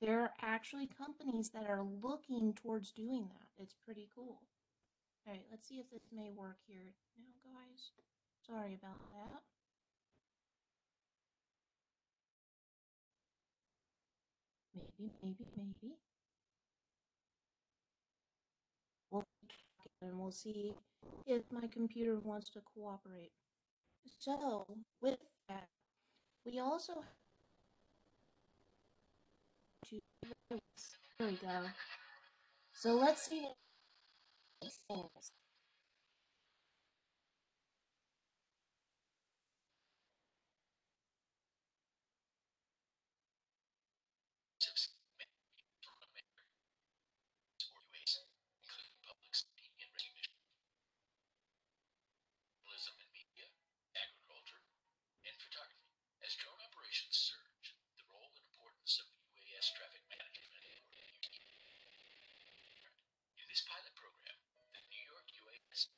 There 0.00 0.20
are 0.20 0.32
actually 0.42 0.86
companies 0.86 1.50
that 1.50 1.68
are 1.68 1.82
looking 2.02 2.54
towards 2.54 2.92
doing 2.92 3.28
that. 3.28 3.62
It's 3.62 3.74
pretty 3.84 4.08
cool. 4.14 4.38
All 5.26 5.32
right, 5.32 5.44
let's 5.50 5.68
see 5.68 5.80
if 5.80 5.90
this 5.90 6.08
may 6.12 6.30
work 6.30 6.58
here 6.68 6.94
now, 7.18 7.52
guys. 7.52 7.90
Sorry 8.46 8.78
about 8.80 9.00
that. 9.12 9.42
Maybe, 14.74 15.10
maybe, 15.22 15.46
maybe. 15.56 15.94
We'll 19.10 19.24
and 20.00 20.18
we'll 20.18 20.30
see 20.30 20.74
if 21.26 21.42
my 21.50 21.66
computer 21.66 22.20
wants 22.20 22.50
to 22.50 22.60
cooperate. 22.74 23.32
So, 24.20 24.64
with 25.02 25.18
that, 25.48 25.66
we 26.46 26.60
also 26.60 27.02
to 29.88 30.00
there 30.28 31.28
we 31.28 31.36
go. 31.36 31.48
So 32.72 32.94
let's 32.94 33.22
see 33.28 33.38
it. 33.38 33.54
including 48.62 48.94
public 49.04 49.34
safety 49.34 49.68
and 49.80 49.90
recognition, 49.92 50.32
journalism 52.64 52.94
and 53.00 53.10
media, 53.12 53.48
agriculture, 53.96 54.62
and 55.28 55.34
photography. 55.36 55.92
As 56.24 56.32
drone 56.40 56.60
operations 56.64 57.16
surge, 57.16 57.76
the 58.00 58.04
role 58.08 58.28
and 58.32 58.38
importance 58.48 59.00
of 59.02 59.08
UAS 59.36 59.72
traffic 59.76 60.04
management 60.08 60.48
in 63.36 63.46
this 63.48 63.62
pilot 63.64 63.94
program, 63.96 64.38
the 64.74 64.82
New 64.92 65.02
York 65.08 65.26
UAS 65.32 65.88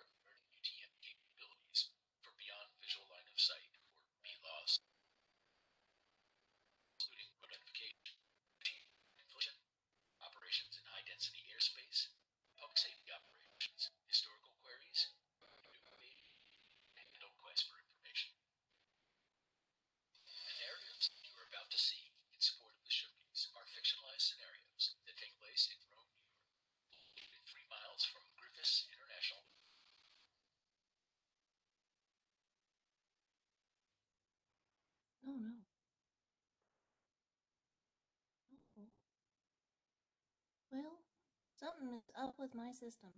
learning 0.00 0.40
UTM 0.56 0.92
capabilities 1.04 1.90
for 2.24 2.32
beyond 2.40 2.68
visual 2.80 3.06
line 3.12 3.28
of 3.28 3.38
sight 3.40 3.70
or 3.76 4.16
BVLOS, 4.24 4.80
including 6.96 7.30
identification, 7.44 8.16
inflation, 9.20 9.56
operations 10.24 10.76
in 10.76 10.84
high 10.88 11.04
density 11.04 11.42
airspace, 11.52 12.08
public 12.56 12.78
safety 12.78 13.10
operations, 13.12 13.90
historical 14.08 14.52
queries, 14.62 15.12
and 16.96 17.08
no 17.20 17.28
quest 17.40 17.68
for 17.68 17.76
information. 17.80 18.32
The 20.26 20.56
narratives 20.60 21.10
you 21.24 21.32
are 21.36 21.48
about 21.50 21.68
to 21.72 21.78
see 21.80 22.12
in 22.32 22.40
support 22.40 22.74
of 22.76 22.82
the 22.84 22.92
showcase 22.92 23.48
are 23.56 23.66
fictionalized 23.72 24.26
scenarios 24.32 24.96
that 25.06 25.16
take 25.16 25.34
place 25.40 25.70
in 25.72 25.78
Rome, 25.92 26.12
New 26.14 26.34
York, 26.34 27.06
located 27.06 27.42
three 27.46 27.66
miles 27.70 28.04
from 28.04 28.22
Griffiss 28.36 28.86
International. 28.92 29.42
Oh 35.30 35.36
no. 35.38 35.52
Oh. 38.78 38.82
Well, 40.72 40.98
something 41.54 41.88
is 41.96 42.10
up 42.16 42.34
with 42.38 42.54
my 42.54 42.72
system. 42.72 43.10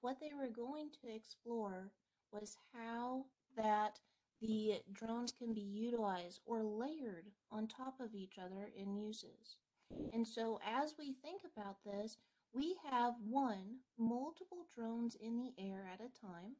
What 0.00 0.20
they 0.20 0.32
were 0.34 0.48
going 0.48 0.90
to 1.00 1.14
explore 1.14 1.92
was 2.32 2.56
how 2.74 3.26
that 3.56 4.00
the 4.40 4.82
drones 4.92 5.32
can 5.32 5.54
be 5.54 5.60
utilized 5.62 6.40
or 6.44 6.62
layered 6.62 7.30
on 7.50 7.68
top 7.68 8.00
of 8.00 8.14
each 8.14 8.38
other 8.38 8.70
in 8.76 8.96
uses. 8.96 9.56
And 10.12 10.26
so 10.26 10.58
as 10.64 10.94
we 10.98 11.14
think 11.22 11.42
about 11.44 11.76
this, 11.84 12.18
we 12.52 12.76
have 12.90 13.14
one, 13.22 13.78
multiple 13.98 14.66
drones 14.74 15.16
in 15.20 15.38
the 15.38 15.52
air 15.58 15.88
at 15.92 16.00
a 16.00 16.20
time, 16.20 16.56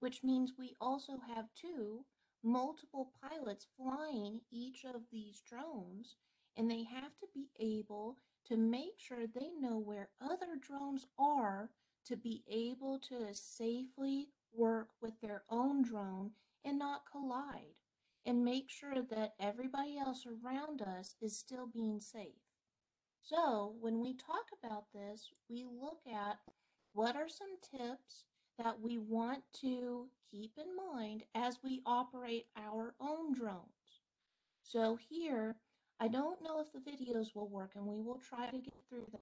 which 0.00 0.22
means 0.24 0.54
we 0.58 0.74
also 0.80 1.18
have 1.34 1.46
two, 1.54 2.04
multiple 2.42 3.12
pilots 3.20 3.66
flying 3.76 4.40
each 4.50 4.84
of 4.84 5.02
these 5.10 5.42
drones, 5.48 6.16
and 6.56 6.70
they 6.70 6.84
have 6.84 7.16
to 7.20 7.26
be 7.34 7.48
able 7.58 8.18
to 8.46 8.56
make 8.56 8.98
sure 8.98 9.26
they 9.26 9.50
know 9.60 9.78
where 9.78 10.10
other 10.20 10.56
drones 10.60 11.06
are 11.18 11.70
to 12.06 12.16
be 12.16 12.42
able 12.48 12.98
to 12.98 13.32
safely 13.32 14.28
work 14.52 14.88
with 15.00 15.20
their 15.20 15.44
own 15.50 15.82
drone 15.82 16.32
and 16.64 16.78
not 16.78 17.02
collide, 17.10 17.76
and 18.26 18.44
make 18.44 18.68
sure 18.68 19.02
that 19.10 19.34
everybody 19.40 19.98
else 19.98 20.26
around 20.26 20.82
us 20.82 21.14
is 21.20 21.38
still 21.38 21.66
being 21.66 22.00
safe. 22.00 22.42
So, 23.20 23.74
when 23.80 24.00
we 24.00 24.14
talk 24.14 24.46
about 24.62 24.86
this, 24.92 25.30
we 25.48 25.64
look 25.64 26.00
at 26.12 26.38
what 26.92 27.16
are 27.16 27.28
some 27.28 27.56
tips 27.78 28.24
that 28.58 28.80
we 28.80 28.98
want 28.98 29.42
to 29.60 30.06
keep 30.30 30.52
in 30.56 30.76
mind 30.76 31.24
as 31.34 31.58
we 31.62 31.82
operate 31.86 32.46
our 32.56 32.94
own 33.00 33.34
drones. 33.34 33.66
So, 34.62 34.98
here, 35.08 35.56
I 36.00 36.08
don't 36.08 36.42
know 36.42 36.60
if 36.60 36.72
the 36.72 36.90
videos 36.90 37.34
will 37.34 37.48
work 37.48 37.72
and 37.76 37.86
we 37.86 38.00
will 38.00 38.20
try 38.28 38.46
to 38.46 38.58
get 38.58 38.74
through 38.88 39.06
them. 39.12 39.20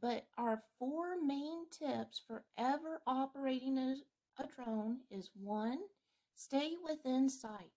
But 0.00 0.26
our 0.36 0.62
four 0.78 1.16
main 1.20 1.64
tips 1.70 2.20
for 2.26 2.44
ever 2.58 3.00
operating 3.06 3.78
a, 3.78 3.96
a 4.38 4.46
drone 4.46 4.98
is 5.10 5.30
one, 5.34 5.78
stay 6.34 6.72
within 6.86 7.28
sight. 7.28 7.72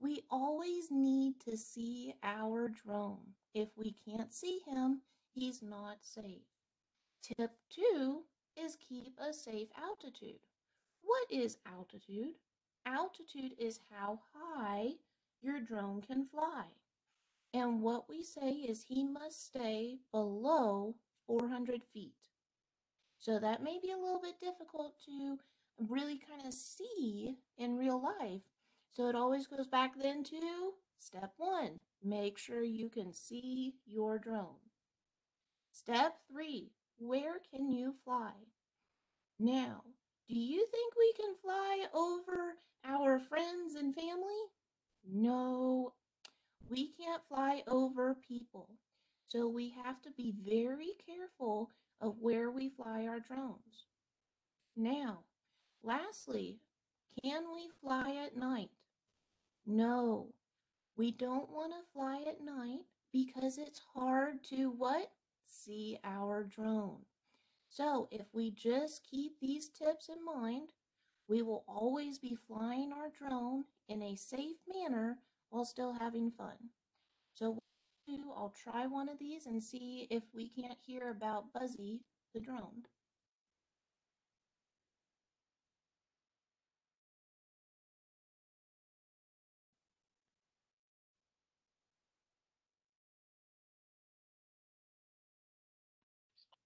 We 0.00 0.24
always 0.30 0.90
need 0.90 1.40
to 1.44 1.56
see 1.56 2.14
our 2.24 2.68
drone. 2.68 3.34
If 3.54 3.68
we 3.76 3.94
can't 4.04 4.32
see 4.32 4.60
him, 4.66 5.02
he's 5.32 5.62
not 5.62 5.98
safe. 6.00 6.42
Tip 7.22 7.52
two 7.70 8.22
is 8.56 8.76
keep 8.76 9.18
a 9.18 9.32
safe 9.32 9.68
altitude. 9.80 10.40
What 11.02 11.30
is 11.30 11.58
altitude? 11.66 12.34
Altitude 12.86 13.52
is 13.58 13.80
how 13.90 14.20
high 14.34 14.92
your 15.40 15.60
drone 15.60 16.00
can 16.00 16.26
fly. 16.26 16.64
And 17.54 17.82
what 17.82 18.08
we 18.08 18.22
say 18.22 18.50
is 18.50 18.84
he 18.84 19.04
must 19.04 19.46
stay 19.46 19.98
below 20.10 20.94
400 21.26 21.82
feet. 21.92 22.12
So 23.18 23.38
that 23.38 23.62
may 23.62 23.78
be 23.80 23.92
a 23.92 23.96
little 23.96 24.20
bit 24.20 24.40
difficult 24.40 24.94
to 25.06 25.38
really 25.78 26.18
kind 26.18 26.46
of 26.46 26.54
see 26.54 27.36
in 27.58 27.76
real 27.76 28.02
life. 28.02 28.42
So 28.90 29.08
it 29.08 29.14
always 29.14 29.46
goes 29.46 29.68
back 29.68 29.92
then 30.00 30.24
to 30.24 30.72
step 30.98 31.32
one 31.36 31.78
make 32.04 32.36
sure 32.36 32.62
you 32.62 32.88
can 32.88 33.12
see 33.12 33.74
your 33.86 34.18
drone. 34.18 34.58
Step 35.70 36.16
three 36.30 36.72
where 37.06 37.40
can 37.52 37.70
you 37.70 37.94
fly? 38.04 38.32
Now, 39.38 39.82
do 40.28 40.34
you 40.34 40.66
think 40.70 40.94
we 40.96 41.12
can 41.14 41.34
fly 41.42 41.86
over 41.92 42.54
our 42.84 43.18
friends 43.18 43.74
and 43.74 43.94
family? 43.94 44.42
No, 45.10 45.94
we 46.68 46.92
can't 46.92 47.22
fly 47.28 47.62
over 47.66 48.16
people. 48.26 48.68
So 49.26 49.48
we 49.48 49.74
have 49.84 50.00
to 50.02 50.10
be 50.10 50.34
very 50.44 50.92
careful 51.06 51.70
of 52.00 52.18
where 52.20 52.50
we 52.50 52.68
fly 52.68 53.06
our 53.06 53.20
drones. 53.20 53.86
Now, 54.76 55.20
lastly, 55.82 56.58
can 57.22 57.44
we 57.54 57.68
fly 57.80 58.16
at 58.24 58.36
night? 58.36 58.70
No, 59.66 60.28
we 60.96 61.10
don't 61.10 61.50
want 61.50 61.72
to 61.72 61.92
fly 61.92 62.22
at 62.28 62.44
night 62.44 62.80
because 63.12 63.58
it's 63.58 63.80
hard 63.94 64.44
to 64.44 64.70
what? 64.70 65.10
See 65.52 65.98
our 66.04 66.44
drone. 66.44 67.04
So 67.68 68.08
if 68.10 68.26
we 68.32 68.50
just 68.50 69.06
keep 69.08 69.38
these 69.40 69.68
tips 69.68 70.08
in 70.08 70.24
mind, 70.24 70.70
we 71.28 71.42
will 71.42 71.64
always 71.68 72.18
be 72.18 72.34
flying 72.48 72.92
our 72.92 73.10
drone 73.10 73.64
in 73.88 74.02
a 74.02 74.16
safe 74.16 74.58
manner 74.66 75.18
while 75.50 75.64
still 75.64 75.92
having 75.92 76.30
fun. 76.30 76.56
So 77.34 77.58
I'll 78.08 78.54
try 78.62 78.86
one 78.86 79.08
of 79.08 79.18
these 79.18 79.46
and 79.46 79.62
see 79.62 80.08
if 80.10 80.24
we 80.34 80.48
can't 80.48 80.78
hear 80.84 81.10
about 81.10 81.52
Buzzy 81.52 82.00
the 82.34 82.40
drone. 82.40 82.84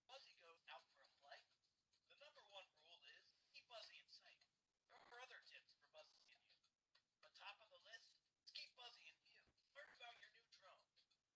Buzzy 0.09 0.33
goes 0.41 0.63
out 0.73 0.81
for 0.89 1.05
a 1.05 1.13
play. 1.21 1.43
The 2.09 2.25
number 2.25 2.41
one 2.49 2.65
rule 2.73 2.89
is 2.97 3.45
keep 3.53 3.69
Buzzy 3.69 4.01
in 4.01 4.09
sight. 4.09 4.41
There 4.89 4.97
are 5.13 5.21
other 5.21 5.43
tips 5.45 5.69
for 5.77 5.85
Buzzy 5.93 6.17
in 6.25 6.33
view. 6.41 6.57
But 7.21 7.37
top 7.37 7.61
of 7.61 7.69
the 7.69 7.83
list 7.85 8.17
is 8.41 8.49
keep 8.57 8.73
Buzzy 8.81 9.13
in 9.13 9.19
view. 9.29 9.45
Learn 9.77 9.93
about 9.93 10.17
your 10.25 10.33
new 10.33 10.49
drone 10.57 10.89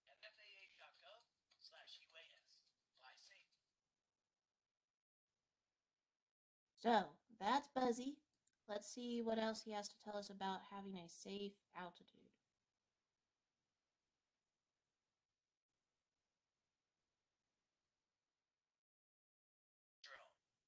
at 0.09 0.17
faa.gov 0.17 1.23
slash 1.61 2.01
UAS. 2.01 2.57
Fly 3.05 3.13
safe. 3.21 3.53
So 6.81 7.13
that's 7.37 7.69
Buzzy. 7.77 8.17
let's 8.65 8.89
see 8.89 9.21
what 9.21 9.37
else 9.37 9.61
he 9.61 9.77
has 9.77 9.85
to 9.93 10.01
tell 10.01 10.17
us 10.17 10.33
about 10.33 10.65
having 10.73 10.97
a 10.97 11.05
safe 11.13 11.53
altitude. 11.77 12.33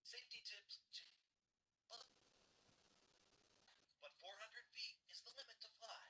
Safety 0.05 0.45
tips 0.45 0.85
two. 0.93 1.09
But 4.05 4.13
400 4.21 4.69
feet 4.77 5.01
is 5.09 5.25
the 5.25 5.33
limit 5.33 5.57
to 5.65 5.73
fly. 5.81 6.05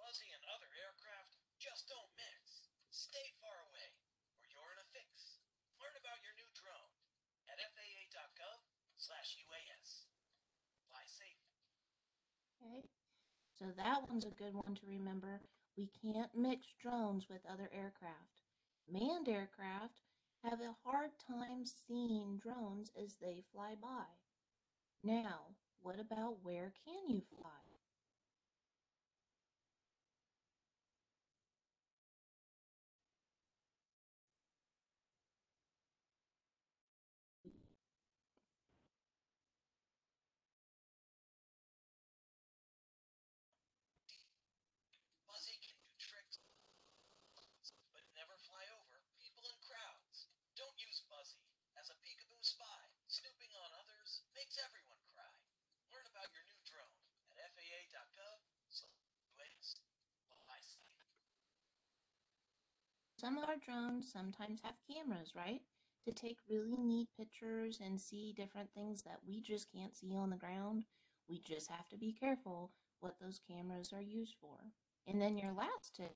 Buzzy 0.00 0.32
and 0.32 0.40
other 0.48 0.72
aircraft 0.80 1.36
just 1.60 1.92
don't 1.92 2.08
mix. 2.16 2.72
Stay 2.88 3.36
far 3.44 3.68
away, 3.68 3.92
or 4.40 4.48
you're 4.48 4.72
in 4.72 4.80
a 4.80 4.88
fix. 4.96 5.44
Learn 5.76 5.92
about 6.00 6.24
your 6.24 6.32
new 6.40 6.48
drone 6.56 6.96
at 7.52 7.60
faa.gov 7.76 8.64
slash 9.02 9.34
UAS. 9.42 10.06
Fly 10.88 11.04
safe. 11.06 11.42
Okay. 12.62 12.86
So 13.58 13.66
that 13.76 14.08
one's 14.08 14.24
a 14.24 14.30
good 14.30 14.54
one 14.54 14.74
to 14.76 14.86
remember. 14.86 15.40
We 15.76 15.90
can't 16.02 16.30
mix 16.36 16.66
drones 16.80 17.26
with 17.28 17.42
other 17.50 17.68
aircraft. 17.74 18.38
Manned 18.90 19.28
aircraft 19.28 20.00
have 20.44 20.60
a 20.60 20.76
hard 20.84 21.10
time 21.26 21.64
seeing 21.64 22.38
drones 22.38 22.90
as 23.00 23.16
they 23.20 23.42
fly 23.52 23.74
by. 23.80 24.06
Now, 25.02 25.56
what 25.80 25.98
about 25.98 26.38
where 26.42 26.72
can 26.84 27.08
you 27.08 27.22
fly? 27.30 27.62
Buzzy 45.32 45.58
can 45.64 45.74
do 45.82 45.90
tricks, 45.98 46.38
but 47.90 48.06
never 48.14 48.38
fly 48.46 48.62
over 48.78 49.02
people 49.18 49.42
in 49.48 49.56
crowds. 49.66 50.30
Don't 50.54 50.78
use 50.86 51.02
Buzzy 51.10 51.42
as 51.80 51.90
a 51.90 51.96
peekaboo 52.04 52.44
spy. 52.44 52.82
Snooping 53.08 53.50
on 53.58 53.72
others 53.80 54.22
makes 54.36 54.60
everyone 54.60 55.02
cry. 55.10 55.34
Learn 55.90 56.06
about 56.06 56.30
your 56.36 56.44
new 56.46 56.60
drone 56.68 57.00
at 57.40 57.50
faa.gov 57.56 58.38
slash 58.70 59.02
UAS. 59.34 59.80
Fly 60.46 60.60
safe. 60.62 61.00
Some 63.32 63.42
of 63.42 63.48
our 63.48 63.56
drones 63.56 64.12
sometimes 64.12 64.60
have 64.62 64.74
cameras, 64.86 65.32
right? 65.34 65.62
To 66.04 66.12
take 66.12 66.36
really 66.50 66.76
neat 66.76 67.08
pictures 67.16 67.80
and 67.82 67.98
see 67.98 68.34
different 68.36 68.68
things 68.74 69.04
that 69.04 69.20
we 69.26 69.40
just 69.40 69.72
can't 69.72 69.96
see 69.96 70.14
on 70.14 70.28
the 70.28 70.36
ground. 70.36 70.84
We 71.30 71.40
just 71.40 71.70
have 71.70 71.88
to 71.88 71.96
be 71.96 72.12
careful 72.12 72.72
what 73.00 73.16
those 73.22 73.40
cameras 73.48 73.90
are 73.94 74.02
used 74.02 74.34
for. 74.38 74.58
And 75.06 75.20
then 75.20 75.38
your 75.38 75.52
last 75.52 75.96
tip 75.96 76.14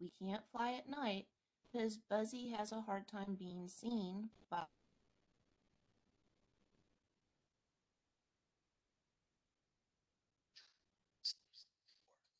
we 0.00 0.10
can't 0.18 0.42
fly 0.50 0.72
at 0.72 0.88
night 0.88 1.26
because 1.70 1.98
Buzzy 1.98 2.48
has 2.56 2.72
a 2.72 2.80
hard 2.80 3.06
time 3.06 3.36
being 3.38 3.68
seen 3.68 4.30
by. 4.50 4.64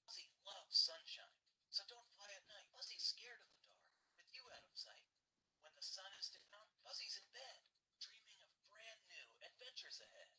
Buzzy 0.06 0.28
loves 0.46 0.88
sunshine, 0.88 1.36
so 1.68 1.82
don't 1.88 2.08
fly 2.16 2.32
at 2.32 2.44
night. 2.48 2.66
Buzzy's 2.72 3.04
scared 3.04 3.38
of 3.44 3.48
the 3.52 3.60
dark, 3.68 3.80
with 4.16 4.28
you 4.32 4.42
out 4.50 4.64
of 4.64 4.74
sight. 4.74 5.06
When 5.60 5.72
the 5.76 5.84
sun 5.84 6.08
is 6.18 6.32
down, 6.32 6.66
Buzzy's 6.84 7.16
in 7.20 7.26
bed, 7.32 7.58
dreaming 8.00 8.40
of 8.40 8.50
brand 8.72 9.00
new 9.08 9.26
adventures 9.44 10.00
ahead. 10.00 10.32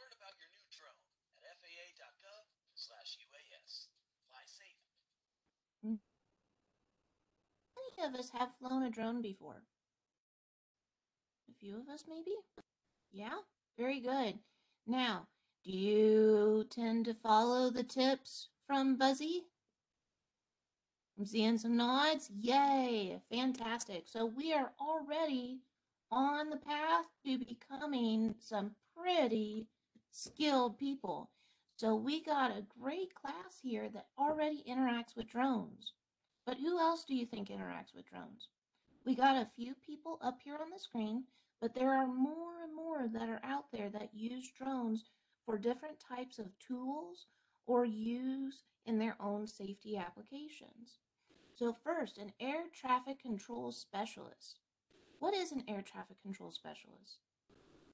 Learn 0.00 0.12
about 0.16 0.36
your 0.40 0.50
new 0.52 0.66
drone 0.72 1.04
at 1.44 1.56
faa.gov 1.60 2.46
slash 2.74 3.16
UAS. 3.20 3.92
Fly 4.28 4.44
safe. 4.48 4.82
Many 5.84 5.98
of 8.08 8.14
us 8.18 8.30
have 8.30 8.56
flown 8.58 8.82
a 8.82 8.90
drone 8.90 9.22
before. 9.22 9.62
A 11.48 11.52
few 11.60 11.76
of 11.80 11.88
us, 11.88 12.04
maybe? 12.08 12.34
Yeah? 13.12 13.38
Very 13.78 14.00
good. 14.00 14.38
Now, 14.86 15.26
do 15.64 15.72
you 15.72 16.66
tend 16.70 17.04
to 17.06 17.14
follow 17.14 17.70
the 17.70 17.84
tips 17.84 18.48
from 18.66 18.96
Buzzy? 18.96 19.44
I'm 21.18 21.24
seeing 21.24 21.58
some 21.58 21.76
nods. 21.76 22.30
Yay! 22.30 23.20
Fantastic. 23.30 24.04
So 24.06 24.26
we 24.26 24.52
are 24.52 24.72
already 24.80 25.60
on 26.10 26.50
the 26.50 26.56
path 26.56 27.06
to 27.24 27.38
becoming 27.38 28.34
some 28.40 28.72
pretty 28.96 29.66
skilled 30.10 30.78
people. 30.78 31.30
So 31.76 31.96
we 31.96 32.22
got 32.22 32.52
a 32.52 32.66
great 32.80 33.14
class 33.14 33.58
here 33.60 33.88
that 33.94 34.06
already 34.16 34.62
interacts 34.68 35.16
with 35.16 35.28
drones. 35.28 35.92
But 36.46 36.58
who 36.58 36.78
else 36.78 37.04
do 37.04 37.14
you 37.14 37.26
think 37.26 37.48
interacts 37.48 37.94
with 37.94 38.06
drones? 38.06 38.48
We 39.04 39.16
got 39.16 39.36
a 39.36 39.50
few 39.56 39.74
people 39.84 40.18
up 40.22 40.38
here 40.44 40.54
on 40.54 40.70
the 40.70 40.78
screen, 40.78 41.24
but 41.60 41.74
there 41.74 41.92
are 41.92 42.06
more 42.06 42.62
and 42.62 42.74
more 42.74 43.08
that 43.08 43.28
are 43.28 43.40
out 43.42 43.64
there 43.72 43.90
that 43.90 44.14
use 44.14 44.50
drones 44.56 45.04
for 45.44 45.58
different 45.58 45.98
types 45.98 46.38
of 46.38 46.56
tools 46.58 47.26
or 47.66 47.84
use 47.84 48.62
in 48.86 48.98
their 48.98 49.16
own 49.20 49.46
safety 49.46 49.96
applications. 49.96 50.98
So, 51.54 51.76
first, 51.84 52.18
an 52.18 52.32
air 52.40 52.64
traffic 52.72 53.20
control 53.20 53.72
specialist. 53.72 54.60
What 55.18 55.34
is 55.34 55.52
an 55.52 55.64
air 55.68 55.82
traffic 55.82 56.20
control 56.22 56.50
specialist? 56.50 57.18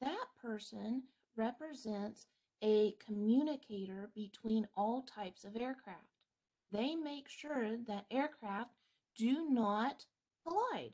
That 0.01 0.27
person 0.41 1.05
represents 1.37 2.27
a 2.63 2.95
communicator 3.05 4.11
between 4.15 4.69
all 4.77 5.03
types 5.03 5.45
of 5.45 5.57
aircraft. 5.57 6.19
They 6.73 6.95
make 6.95 7.29
sure 7.29 7.77
that 7.89 8.07
aircraft 8.11 8.71
do 9.17 9.49
not 9.51 10.05
collide. 10.47 10.93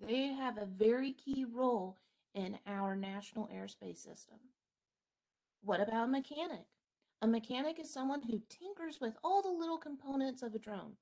They 0.00 0.28
have 0.28 0.58
a 0.58 0.66
very 0.66 1.12
key 1.12 1.44
role 1.44 1.96
in 2.34 2.58
our 2.66 2.94
national 2.94 3.48
airspace 3.48 3.98
system. 3.98 4.38
What 5.62 5.80
about 5.80 6.04
a 6.04 6.10
mechanic? 6.10 6.66
A 7.20 7.26
mechanic 7.26 7.80
is 7.80 7.92
someone 7.92 8.22
who 8.22 8.40
tinkers 8.48 8.98
with 9.00 9.14
all 9.24 9.42
the 9.42 9.48
little 9.50 9.78
components 9.78 10.42
of 10.42 10.54
a 10.54 10.58
drone. 10.58 10.92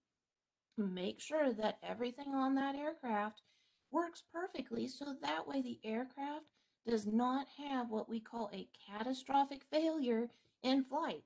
Make 0.79 1.21
sure 1.21 1.53
that 1.53 1.79
everything 1.83 2.35
on 2.35 2.55
that 2.55 2.75
aircraft 2.75 3.43
works 3.91 4.23
perfectly 4.33 4.89
so 4.89 5.15
that 5.23 5.47
way 5.47 5.61
the 5.63 5.79
aircraft 5.85 6.47
does 6.87 7.07
not 7.07 7.47
have 7.59 7.91
what 7.91 8.09
we 8.09 8.21
call 8.21 8.51
a 8.53 8.69
catastrophic 8.89 9.63
failure 9.71 10.31
in 10.63 10.85
flight. 10.85 11.25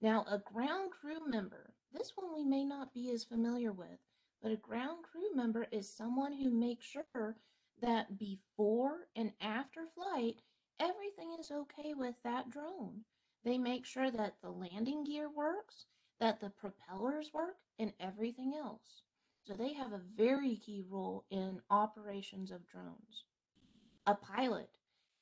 Now, 0.00 0.24
a 0.30 0.38
ground 0.38 0.90
crew 0.92 1.26
member, 1.26 1.72
this 1.92 2.12
one 2.14 2.34
we 2.34 2.44
may 2.44 2.64
not 2.64 2.92
be 2.92 3.10
as 3.10 3.24
familiar 3.24 3.72
with, 3.72 3.98
but 4.42 4.52
a 4.52 4.56
ground 4.56 5.04
crew 5.10 5.34
member 5.34 5.66
is 5.72 5.90
someone 5.90 6.32
who 6.32 6.50
makes 6.50 6.84
sure 6.84 7.36
that 7.80 8.18
before 8.18 9.08
and 9.16 9.32
after 9.40 9.86
flight, 9.94 10.36
everything 10.78 11.34
is 11.40 11.50
okay 11.50 11.94
with 11.94 12.14
that 12.22 12.50
drone. 12.50 13.00
They 13.44 13.58
make 13.58 13.84
sure 13.84 14.10
that 14.10 14.36
the 14.42 14.50
landing 14.50 15.04
gear 15.04 15.28
works, 15.28 15.86
that 16.20 16.40
the 16.40 16.50
propellers 16.50 17.32
work, 17.32 17.56
and 17.78 17.92
everything 18.00 18.54
else. 18.54 19.02
So 19.44 19.54
they 19.54 19.72
have 19.74 19.92
a 19.92 20.00
very 20.16 20.56
key 20.56 20.84
role 20.88 21.24
in 21.30 21.60
operations 21.70 22.50
of 22.50 22.66
drones. 22.66 23.24
A 24.06 24.14
pilot. 24.14 24.70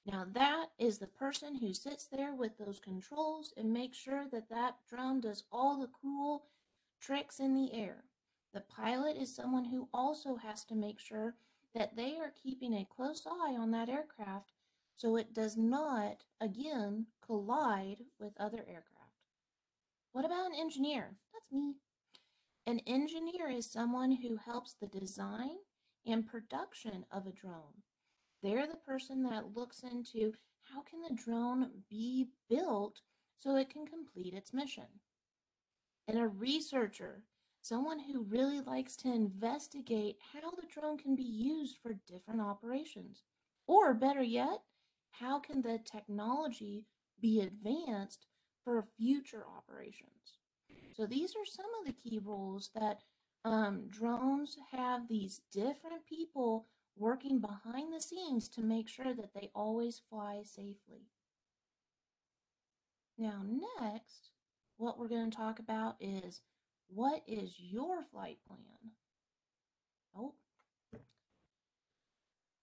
Now 0.06 0.26
that 0.32 0.66
is 0.78 0.98
the 0.98 1.06
person 1.06 1.56
who 1.56 1.72
sits 1.72 2.06
there 2.06 2.34
with 2.34 2.58
those 2.58 2.78
controls 2.78 3.54
and 3.56 3.72
makes 3.72 3.96
sure 3.96 4.26
that 4.30 4.50
that 4.50 4.76
drone 4.88 5.20
does 5.20 5.44
all 5.50 5.80
the 5.80 5.88
cool 6.02 6.44
tricks 7.00 7.40
in 7.40 7.54
the 7.54 7.72
air. 7.72 8.04
The 8.52 8.60
pilot 8.60 9.16
is 9.16 9.34
someone 9.34 9.64
who 9.64 9.88
also 9.94 10.36
has 10.36 10.64
to 10.66 10.74
make 10.74 11.00
sure 11.00 11.34
that 11.74 11.96
they 11.96 12.18
are 12.18 12.32
keeping 12.42 12.74
a 12.74 12.86
close 12.94 13.26
eye 13.26 13.56
on 13.58 13.70
that 13.72 13.88
aircraft 13.88 14.52
so 14.94 15.16
it 15.16 15.34
does 15.34 15.56
not, 15.56 16.22
again, 16.40 17.06
collide 17.24 18.04
with 18.20 18.32
other 18.38 18.60
aircraft. 18.60 18.94
What 20.12 20.24
about 20.24 20.46
an 20.46 20.54
engineer? 20.56 21.16
That's 21.32 21.50
me. 21.50 21.74
An 22.66 22.80
engineer 22.86 23.50
is 23.50 23.66
someone 23.66 24.12
who 24.12 24.36
helps 24.36 24.74
the 24.74 24.86
design 24.86 25.56
and 26.06 26.26
production 26.26 27.04
of 27.10 27.26
a 27.26 27.32
drone. 27.32 27.82
They're 28.44 28.66
the 28.66 28.76
person 28.76 29.22
that 29.22 29.56
looks 29.56 29.82
into 29.82 30.34
how 30.64 30.82
can 30.82 31.00
the 31.00 31.14
drone 31.14 31.70
be 31.88 32.28
built 32.50 33.00
so 33.38 33.56
it 33.56 33.70
can 33.70 33.86
complete 33.86 34.34
its 34.34 34.52
mission. 34.52 34.84
And 36.06 36.18
a 36.18 36.28
researcher, 36.28 37.22
someone 37.62 37.98
who 37.98 38.24
really 38.24 38.60
likes 38.60 38.96
to 38.96 39.08
investigate 39.08 40.18
how 40.34 40.50
the 40.50 40.66
drone 40.70 40.98
can 40.98 41.16
be 41.16 41.22
used 41.22 41.78
for 41.82 41.98
different 42.06 42.42
operations. 42.42 43.22
Or 43.66 43.94
better 43.94 44.22
yet, 44.22 44.60
how 45.10 45.38
can 45.38 45.62
the 45.62 45.78
technology 45.90 46.84
be 47.22 47.40
advanced 47.40 48.26
for 48.62 48.86
future 48.98 49.44
operations? 49.56 50.38
So 50.94 51.06
these 51.06 51.30
are 51.30 51.46
some 51.46 51.70
of 51.80 51.86
the 51.86 51.94
key 51.94 52.20
roles 52.22 52.68
that 52.74 53.00
um, 53.46 53.88
drones 53.88 54.58
have 54.70 55.08
these 55.08 55.40
different 55.50 56.04
people 56.06 56.66
working 56.96 57.40
behind 57.40 57.92
the 57.92 58.00
scenes 58.00 58.48
to 58.50 58.62
make 58.62 58.88
sure 58.88 59.14
that 59.14 59.34
they 59.34 59.50
always 59.54 60.00
fly 60.08 60.42
safely. 60.44 61.08
Now, 63.18 63.42
next, 63.80 64.30
what 64.76 64.98
we're 64.98 65.08
going 65.08 65.30
to 65.30 65.36
talk 65.36 65.58
about 65.58 65.96
is 66.00 66.42
what 66.88 67.22
is 67.26 67.54
your 67.58 68.02
flight 68.02 68.38
plan? 68.46 68.92
Oh. 70.16 70.34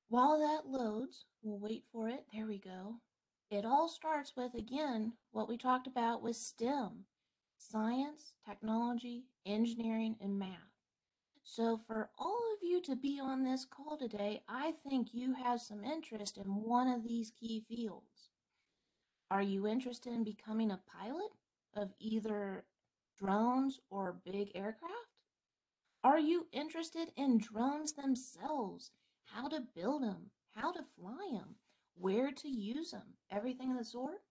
While 0.10 0.40
that 0.40 0.70
loads, 0.70 1.26
we'll 1.42 1.60
wait 1.60 1.86
for 1.92 2.10
it. 2.10 2.26
There 2.34 2.46
we 2.46 2.60
go. 2.60 2.96
It 3.50 3.66
all 3.66 3.88
starts 3.90 4.34
with, 4.36 4.54
again, 4.54 5.14
what 5.32 5.50
we 5.50 5.58
talked 5.58 5.88
about 5.88 6.22
with 6.22 6.36
STEM 6.36 7.06
science, 7.58 8.34
technology, 8.46 9.26
engineering, 9.46 10.16
and 10.20 10.40
math. 10.40 10.71
So, 11.54 11.76
for 11.86 12.10
all 12.18 12.40
of 12.54 12.64
you 12.66 12.82
to 12.84 12.96
be 12.96 13.20
on 13.20 13.44
this 13.44 13.66
call 13.66 13.98
today, 13.98 14.42
I 14.48 14.72
think 14.88 15.10
you 15.12 15.34
have 15.34 15.60
some 15.60 15.84
interest 15.84 16.38
in 16.38 16.46
one 16.46 16.88
of 16.88 17.04
these 17.04 17.34
key 17.38 17.66
fields. 17.68 18.30
Are 19.30 19.42
you 19.42 19.68
interested 19.68 20.14
in 20.14 20.24
becoming 20.24 20.72
a 20.72 20.80
pilot 20.98 21.32
of 21.76 21.92
either 22.00 22.64
drones 23.20 23.82
or 23.90 24.22
big 24.24 24.52
aircraft? 24.56 24.96
Are 26.06 26.20
you 26.20 26.48
interested 26.54 27.10
in 27.18 27.40
drones 27.40 27.92
themselves? 27.92 28.92
How 29.26 29.50
to 29.50 29.68
build 29.76 30.04
them, 30.04 30.32
how 30.56 30.72
to 30.72 30.86
fly 30.98 31.32
them, 31.34 31.56
where 31.96 32.32
to 32.32 32.48
use 32.48 32.92
them, 32.92 33.18
everything 33.30 33.72
of 33.72 33.78
the 33.78 33.84
sort? 33.84 34.22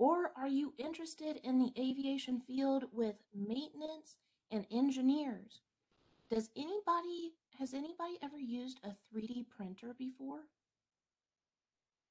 Or 0.00 0.32
are 0.36 0.48
you 0.48 0.74
interested 0.78 1.38
in 1.44 1.60
the 1.60 1.72
aviation 1.80 2.40
field 2.40 2.86
with 2.92 3.20
maintenance 3.32 4.16
and 4.50 4.66
engineers? 4.72 5.60
Does 6.30 6.48
anybody, 6.56 7.32
has 7.58 7.74
anybody 7.74 8.18
ever 8.22 8.38
used 8.38 8.78
a 8.84 8.90
3D 9.12 9.46
printer 9.48 9.94
before? 9.98 10.42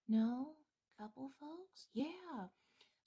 No? 0.10 0.56
Couple 1.00 1.32
folks? 1.40 1.88
Yeah. 1.94 2.48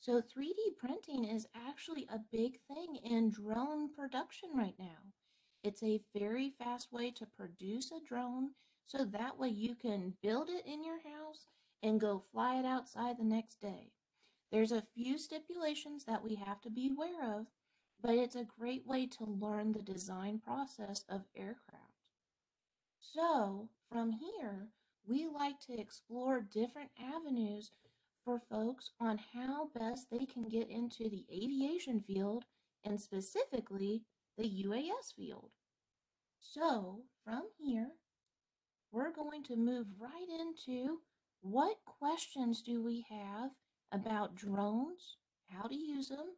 So 0.01 0.22
3D 0.22 0.77
printing 0.79 1.25
is 1.25 1.46
actually 1.55 2.09
a 2.11 2.20
big 2.33 2.59
thing 2.66 2.96
in 3.05 3.31
drone 3.31 3.92
production 3.94 4.51
right 4.55 4.75
now. 4.79 5.12
It's 5.62 5.83
a 5.83 6.01
very 6.16 6.55
fast 6.59 6.90
way 6.90 7.11
to 7.11 7.27
produce 7.27 7.92
a 7.92 8.01
drone 8.09 8.53
so 8.87 9.05
that 9.05 9.38
way 9.38 9.48
you 9.48 9.75
can 9.75 10.14
build 10.22 10.48
it 10.48 10.64
in 10.66 10.83
your 10.83 10.98
house 11.03 11.46
and 11.83 12.01
go 12.01 12.25
fly 12.33 12.59
it 12.59 12.64
outside 12.64 13.18
the 13.18 13.25
next 13.25 13.61
day. 13.61 13.92
There's 14.51 14.72
a 14.72 14.85
few 14.94 15.18
stipulations 15.18 16.05
that 16.05 16.25
we 16.25 16.37
have 16.37 16.61
to 16.62 16.70
be 16.70 16.90
aware 16.90 17.38
of, 17.38 17.46
but 18.02 18.14
it's 18.14 18.36
a 18.36 18.46
great 18.58 18.86
way 18.86 19.06
to 19.06 19.24
learn 19.24 19.72
the 19.72 19.82
design 19.82 20.40
process 20.44 21.04
of 21.08 21.22
aircraft. 21.36 21.92
So, 22.98 23.68
from 23.90 24.12
here, 24.12 24.68
we 25.06 25.26
like 25.26 25.60
to 25.66 25.78
explore 25.78 26.40
different 26.40 26.90
avenues 26.98 27.70
for 28.24 28.40
folks 28.50 28.90
on 29.00 29.18
how 29.34 29.68
best 29.74 30.08
they 30.10 30.26
can 30.26 30.48
get 30.48 30.68
into 30.68 31.08
the 31.08 31.24
aviation 31.32 32.00
field 32.00 32.44
and 32.84 33.00
specifically 33.00 34.02
the 34.36 34.48
UAS 34.64 35.14
field. 35.16 35.50
So, 36.38 37.02
from 37.24 37.44
here, 37.58 37.92
we're 38.90 39.12
going 39.12 39.42
to 39.44 39.56
move 39.56 39.86
right 39.98 40.28
into 40.40 40.98
what 41.40 41.76
questions 41.84 42.62
do 42.62 42.82
we 42.82 43.04
have 43.08 43.50
about 43.90 44.34
drones, 44.34 45.16
how 45.48 45.68
to 45.68 45.74
use 45.74 46.08
them, 46.08 46.36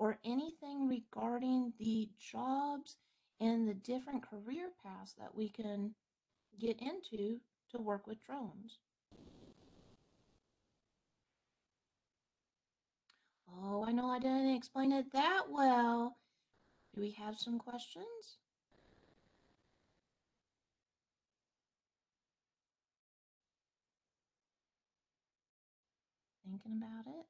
or 0.00 0.18
anything 0.24 0.88
regarding 0.88 1.74
the 1.78 2.08
jobs 2.18 2.96
and 3.38 3.68
the 3.68 3.74
different 3.74 4.22
career 4.22 4.70
paths 4.82 5.14
that 5.18 5.34
we 5.34 5.50
can 5.50 5.94
get 6.58 6.80
into 6.80 7.38
to 7.70 7.78
work 7.78 8.06
with 8.06 8.24
drones. 8.24 8.78
Oh, 13.62 13.84
I 13.86 13.92
know 13.92 14.08
I 14.08 14.18
didn't 14.18 14.56
explain 14.56 14.90
it 14.90 15.12
that 15.12 15.42
well. 15.50 16.16
Do 16.94 17.02
we 17.02 17.10
have 17.10 17.36
some 17.36 17.58
questions? 17.58 18.38
Thinking 26.42 26.80
about 26.82 27.06
it? 27.06 27.29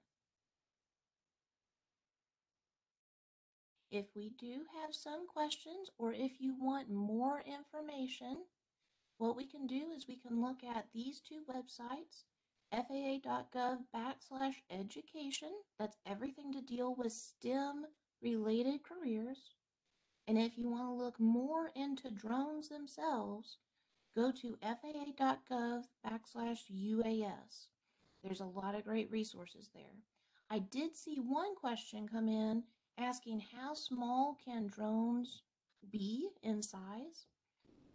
If 3.91 4.07
we 4.15 4.31
do 4.39 4.65
have 4.81 4.95
some 4.95 5.27
questions 5.27 5.91
or 5.99 6.13
if 6.13 6.41
you 6.41 6.55
want 6.59 6.91
more 6.91 7.43
information, 7.45 8.45
what 9.19 9.37
we 9.37 9.47
can 9.47 9.67
do 9.67 9.91
is 9.95 10.07
we 10.07 10.17
can 10.17 10.41
look 10.41 10.63
at 10.63 10.87
these 10.95 11.21
two 11.21 11.43
websites 11.49 12.25
faa.gov 12.73 13.79
backslash 13.95 14.55
education. 14.71 15.51
That's 15.79 15.97
everything 16.07 16.53
to 16.53 16.63
deal 16.63 16.95
with 16.95 17.13
STEM 17.13 17.87
related 18.23 18.85
careers. 18.85 19.51
And 20.29 20.39
if 20.39 20.57
you 20.57 20.69
want 20.71 20.85
to 20.85 20.93
look 21.05 21.19
more 21.19 21.71
into 21.75 22.11
drones 22.11 22.69
themselves, 22.69 23.59
go 24.15 24.31
to 24.31 24.57
faa.gov 24.63 25.83
backslash 26.07 26.61
UAS. 26.73 27.67
There's 28.23 28.41
a 28.41 28.45
lot 28.45 28.77
of 28.77 28.85
great 28.85 29.11
resources 29.11 29.71
there. 29.75 30.05
I 30.49 30.61
did 30.61 30.97
see 30.97 31.17
one 31.17 31.57
question 31.57 32.09
come 32.09 32.29
in 32.29 32.63
asking 32.99 33.43
how 33.57 33.75
small 33.75 34.37
can 34.45 34.67
drones 34.67 35.43
be 35.91 36.29
in 36.43 36.63
size? 36.63 37.27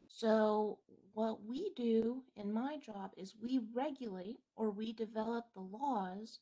So, 0.08 0.80
what 1.14 1.44
we 1.46 1.72
do 1.76 2.24
in 2.36 2.54
my 2.54 2.78
job 2.78 3.12
is 3.18 3.36
we 3.42 3.62
regulate 3.74 4.40
or 4.56 4.70
we 4.70 4.94
develop 4.94 5.46
the 5.54 5.62
laws 5.62 6.40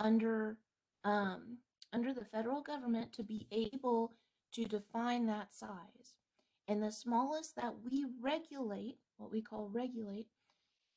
under 0.00 0.58
um, 1.04 1.58
under 1.92 2.12
the 2.12 2.24
federal 2.24 2.62
government 2.62 3.12
to 3.12 3.22
be 3.22 3.46
able 3.52 4.12
to 4.52 4.64
define 4.64 5.26
that 5.26 5.54
size. 5.54 6.14
And 6.68 6.82
the 6.82 6.92
smallest 6.92 7.56
that 7.56 7.74
we 7.90 8.06
regulate, 8.20 8.96
what 9.18 9.30
we 9.32 9.42
call 9.42 9.68
regulate, 9.72 10.26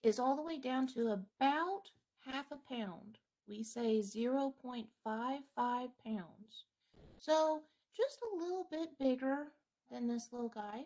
is 0.03 0.19
all 0.19 0.35
the 0.35 0.41
way 0.41 0.59
down 0.59 0.87
to 0.87 1.09
about 1.09 1.89
half 2.25 2.45
a 2.51 2.73
pound. 2.73 3.17
We 3.47 3.63
say 3.63 3.99
0.55 3.99 4.85
pounds. 5.05 6.65
So 7.17 7.61
just 7.95 8.19
a 8.21 8.37
little 8.37 8.67
bit 8.69 8.97
bigger 8.99 9.47
than 9.91 10.07
this 10.07 10.29
little 10.31 10.49
guy. 10.49 10.85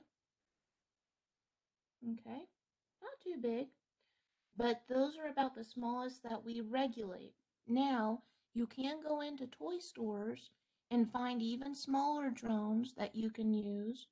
Okay, 2.04 2.48
not 3.02 3.20
too 3.22 3.36
big, 3.42 3.68
but 4.56 4.84
those 4.88 5.18
are 5.18 5.28
about 5.28 5.54
the 5.54 5.64
smallest 5.64 6.24
that 6.24 6.44
we 6.44 6.62
regulate. 6.62 7.34
Now, 7.68 8.24
you 8.54 8.68
can 8.68 9.02
go 9.02 9.22
into 9.22 9.48
toy 9.48 9.80
stores 9.80 10.50
and 10.92 11.12
find 11.12 11.42
even 11.42 11.76
smaller 11.76 12.30
drones 12.30 12.94
that 12.98 13.16
you 13.16 13.30
can 13.30 13.54
use, 13.54 14.08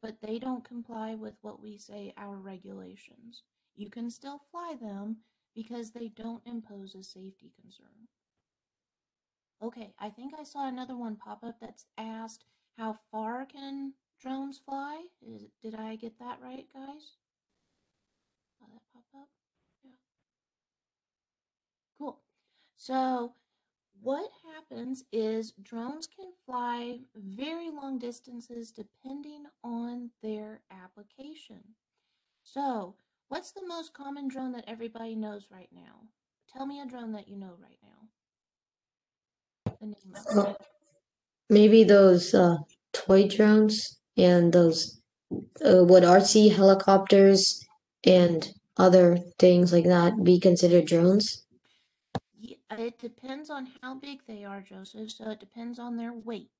but 0.00 0.20
they 0.22 0.38
don't 0.38 0.64
comply 0.64 1.14
with 1.14 1.34
what 1.42 1.60
we 1.60 1.76
say 1.76 2.14
our 2.16 2.36
regulations. 2.36 3.42
You 3.76 3.90
can 3.90 4.10
still 4.10 4.40
fly 4.50 4.76
them 4.80 5.18
because 5.54 5.90
they 5.90 6.08
don't 6.08 6.46
impose 6.46 6.94
a 6.94 7.02
safety 7.02 7.52
concern. 7.60 8.08
Okay, 9.62 9.94
I 9.98 10.10
think 10.10 10.34
I 10.38 10.42
saw 10.42 10.66
another 10.66 10.96
one 10.96 11.14
pop 11.16 11.44
up 11.44 11.60
that's 11.60 11.86
asked 11.96 12.44
how 12.76 12.98
far 13.12 13.46
can 13.46 13.92
drones 14.20 14.58
fly? 14.58 15.04
Is, 15.20 15.44
did 15.62 15.74
I 15.76 15.96
get 15.96 16.18
that 16.18 16.40
right, 16.42 16.66
guys? 16.74 17.16
Saw 18.58 18.66
that 18.66 18.82
pop 18.92 19.04
up? 19.14 19.28
Yeah. 19.84 19.90
Cool. 21.98 22.20
So, 22.76 23.34
what 24.00 24.30
happens 24.52 25.04
is 25.12 25.52
drones 25.62 26.08
can 26.08 26.32
fly 26.44 26.98
very 27.14 27.70
long 27.70 27.98
distances 27.98 28.72
depending 28.72 29.44
on 29.62 30.10
their 30.22 30.62
application. 30.72 31.62
So, 32.42 32.96
what's 33.28 33.52
the 33.52 33.66
most 33.66 33.94
common 33.94 34.28
drone 34.28 34.52
that 34.52 34.64
everybody 34.66 35.14
knows 35.14 35.48
right 35.50 35.70
now? 35.72 36.08
Tell 36.52 36.66
me 36.66 36.80
a 36.80 36.86
drone 36.86 37.12
that 37.12 37.28
you 37.28 37.36
know 37.36 37.54
right 37.60 37.78
now. 37.82 38.11
The 39.82 39.88
name 39.88 40.14
of 40.36 40.56
maybe 41.50 41.82
those 41.82 42.34
uh, 42.34 42.58
toy 42.92 43.26
drones 43.26 43.98
and 44.16 44.52
those 44.52 45.02
uh, 45.32 45.82
would 45.82 46.04
RC 46.04 46.54
helicopters 46.54 47.66
and 48.04 48.48
other 48.76 49.18
things 49.40 49.72
like 49.72 49.86
that 49.86 50.22
be 50.22 50.38
considered 50.38 50.86
drones? 50.86 51.44
It 52.70 53.00
depends 53.00 53.50
on 53.50 53.68
how 53.82 53.96
big 53.96 54.20
they 54.28 54.44
are, 54.44 54.60
Joseph, 54.60 55.10
so 55.10 55.30
it 55.30 55.40
depends 55.40 55.80
on 55.80 55.96
their 55.96 56.12
weight. 56.12 56.50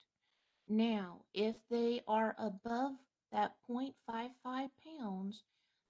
Now, 0.69 1.21
if 1.33 1.55
they 1.71 2.03
are 2.09 2.35
above 2.39 2.95
that 3.31 3.53
0.55 3.71 4.71
pounds, 4.99 5.45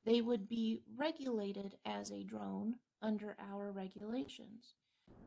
they 0.04 0.20
would 0.20 0.50
be 0.50 0.82
regulated 0.98 1.78
as 1.86 2.10
a 2.10 2.24
drone 2.24 2.74
under 3.00 3.36
our 3.40 3.72
regulations. 3.72 4.74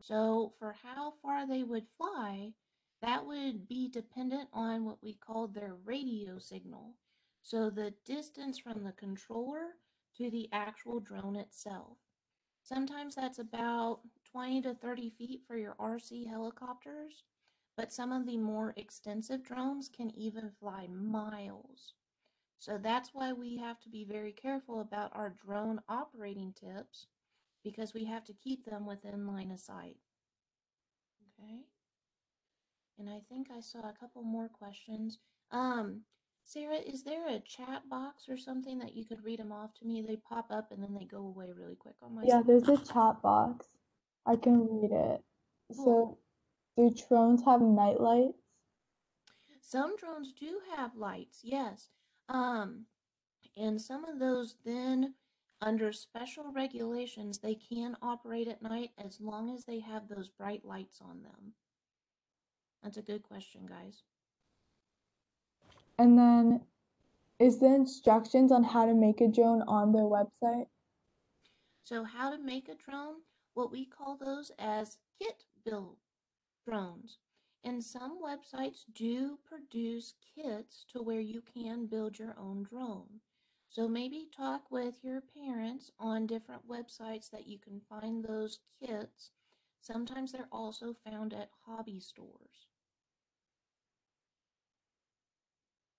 So, 0.00 0.52
for 0.58 0.72
how 0.82 1.14
far 1.22 1.46
they 1.46 1.62
would 1.62 1.86
fly, 1.96 2.52
that 3.02 3.26
would 3.26 3.68
be 3.68 3.88
dependent 3.88 4.48
on 4.52 4.84
what 4.84 5.02
we 5.02 5.14
call 5.14 5.48
their 5.48 5.74
radio 5.84 6.38
signal. 6.38 6.94
So, 7.40 7.70
the 7.70 7.94
distance 8.04 8.58
from 8.58 8.84
the 8.84 8.92
controller 8.92 9.74
to 10.16 10.30
the 10.30 10.48
actual 10.52 11.00
drone 11.00 11.36
itself. 11.36 11.98
Sometimes 12.62 13.14
that's 13.14 13.38
about 13.38 14.00
20 14.32 14.62
to 14.62 14.74
30 14.74 15.10
feet 15.10 15.42
for 15.46 15.56
your 15.56 15.76
RC 15.78 16.26
helicopters, 16.26 17.22
but 17.76 17.92
some 17.92 18.12
of 18.12 18.26
the 18.26 18.38
more 18.38 18.74
extensive 18.76 19.44
drones 19.44 19.88
can 19.88 20.10
even 20.16 20.50
fly 20.58 20.88
miles. 20.88 21.94
So 22.58 22.78
that's 22.78 23.10
why 23.12 23.32
we 23.32 23.56
have 23.58 23.78
to 23.80 23.88
be 23.88 24.04
very 24.04 24.32
careful 24.32 24.80
about 24.80 25.14
our 25.14 25.30
drone 25.30 25.80
operating 25.88 26.54
tips 26.54 27.06
because 27.66 27.92
we 27.92 28.04
have 28.04 28.24
to 28.24 28.32
keep 28.32 28.64
them 28.64 28.86
within 28.86 29.26
line 29.26 29.50
of 29.50 29.58
sight. 29.58 29.96
Okay. 31.40 31.62
And 32.96 33.10
I 33.10 33.18
think 33.28 33.48
I 33.50 33.60
saw 33.60 33.80
a 33.80 33.92
couple 33.98 34.22
more 34.22 34.48
questions. 34.48 35.18
Um, 35.50 36.02
Sarah, 36.44 36.76
is 36.78 37.02
there 37.02 37.26
a 37.28 37.40
chat 37.40 37.82
box 37.90 38.28
or 38.28 38.36
something 38.36 38.78
that 38.78 38.94
you 38.94 39.04
could 39.04 39.24
read 39.24 39.40
them 39.40 39.50
off 39.50 39.74
to 39.80 39.84
me? 39.84 40.00
They 40.06 40.14
pop 40.16 40.46
up 40.50 40.70
and 40.70 40.80
then 40.80 40.94
they 40.94 41.04
go 41.04 41.18
away 41.18 41.50
really 41.58 41.74
quick 41.74 41.96
on 42.02 42.14
my 42.14 42.22
Yeah, 42.24 42.40
screen. 42.40 42.62
there's 42.64 42.80
a 42.80 42.84
chat 42.84 43.20
box. 43.20 43.66
I 44.26 44.36
can 44.36 44.60
read 44.60 44.92
it. 44.92 45.22
So, 45.72 46.18
do 46.76 46.94
drones 47.08 47.42
have 47.44 47.60
night 47.60 48.00
lights? 48.00 48.38
Some 49.60 49.96
drones 49.96 50.32
do 50.32 50.60
have 50.76 50.94
lights, 50.94 51.40
yes. 51.42 51.88
Um, 52.28 52.86
and 53.56 53.80
some 53.80 54.04
of 54.04 54.20
those 54.20 54.54
then, 54.64 55.14
under 55.60 55.92
special 55.92 56.52
regulations, 56.52 57.38
they 57.38 57.54
can 57.54 57.96
operate 58.02 58.48
at 58.48 58.62
night 58.62 58.90
as 59.02 59.20
long 59.20 59.54
as 59.54 59.64
they 59.64 59.80
have 59.80 60.08
those 60.08 60.28
bright 60.28 60.64
lights 60.64 61.00
on 61.00 61.22
them. 61.22 61.52
That's 62.82 62.98
a 62.98 63.02
good 63.02 63.22
question, 63.22 63.66
guys. 63.66 64.02
And 65.98 66.18
then, 66.18 66.60
is 67.38 67.58
the 67.58 67.74
instructions 67.74 68.52
on 68.52 68.62
how 68.62 68.86
to 68.86 68.94
make 68.94 69.20
a 69.20 69.28
drone 69.28 69.62
on 69.62 69.92
their 69.92 70.02
website? 70.02 70.66
So, 71.82 72.04
how 72.04 72.30
to 72.30 72.38
make 72.38 72.68
a 72.68 72.74
drone? 72.74 73.16
What 73.54 73.72
we 73.72 73.86
call 73.86 74.16
those 74.16 74.50
as 74.58 74.98
kit 75.18 75.44
build 75.64 75.96
drones. 76.66 77.18
And 77.64 77.82
some 77.82 78.18
websites 78.22 78.84
do 78.94 79.38
produce 79.44 80.14
kits 80.34 80.84
to 80.92 81.02
where 81.02 81.20
you 81.20 81.42
can 81.42 81.86
build 81.86 82.18
your 82.18 82.36
own 82.38 82.62
drone. 82.62 83.20
So, 83.68 83.88
maybe 83.88 84.28
talk 84.34 84.70
with 84.70 84.94
your 85.02 85.22
parents 85.36 85.90
on 85.98 86.26
different 86.26 86.66
websites 86.68 87.30
that 87.30 87.46
you 87.46 87.58
can 87.58 87.80
find 87.88 88.24
those 88.24 88.60
kits. 88.80 89.30
Sometimes 89.80 90.32
they're 90.32 90.48
also 90.50 90.94
found 91.04 91.32
at 91.34 91.50
hobby 91.66 92.00
stores. 92.00 92.68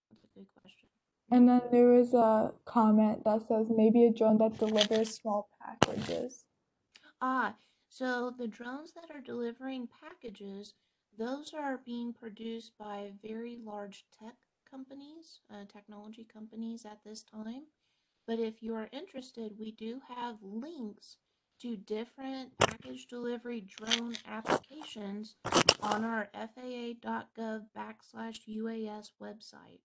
That's 0.09 0.23
a 0.23 0.39
good 0.39 0.47
question. 0.61 0.89
And 1.29 1.47
then 1.47 1.61
there 1.71 1.87
was 1.87 2.13
a 2.13 2.53
comment 2.65 3.23
that 3.25 3.47
says 3.47 3.67
maybe 3.69 4.05
a 4.05 4.11
drone 4.11 4.37
that 4.37 4.57
delivers 4.57 5.13
small 5.15 5.49
packages. 5.61 6.45
Ah, 7.21 7.55
so 7.89 8.33
the 8.37 8.47
drones 8.47 8.93
that 8.93 9.13
are 9.13 9.21
delivering 9.21 9.87
packages, 10.01 10.73
those 11.17 11.53
are 11.53 11.81
being 11.85 12.13
produced 12.13 12.73
by 12.77 13.11
very 13.21 13.57
large 13.63 14.05
tech 14.19 14.35
companies, 14.77 15.39
uh, 15.51 15.65
technology 15.73 16.27
companies 16.31 16.85
at 16.85 16.99
this 17.03 17.23
time. 17.23 17.63
But 18.27 18.39
if 18.39 18.61
you 18.61 18.75
are 18.75 18.89
interested, 18.91 19.53
we 19.57 19.71
do 19.71 19.99
have 20.15 20.35
links 20.41 21.17
to 21.61 21.75
different 21.75 22.55
package 22.59 23.07
delivery 23.07 23.61
drone 23.61 24.15
applications 24.27 25.35
on 25.81 26.03
our 26.03 26.29
FAA.gov 26.33 27.65
backslash 27.75 28.41
UAS 28.47 29.11
website. 29.19 29.79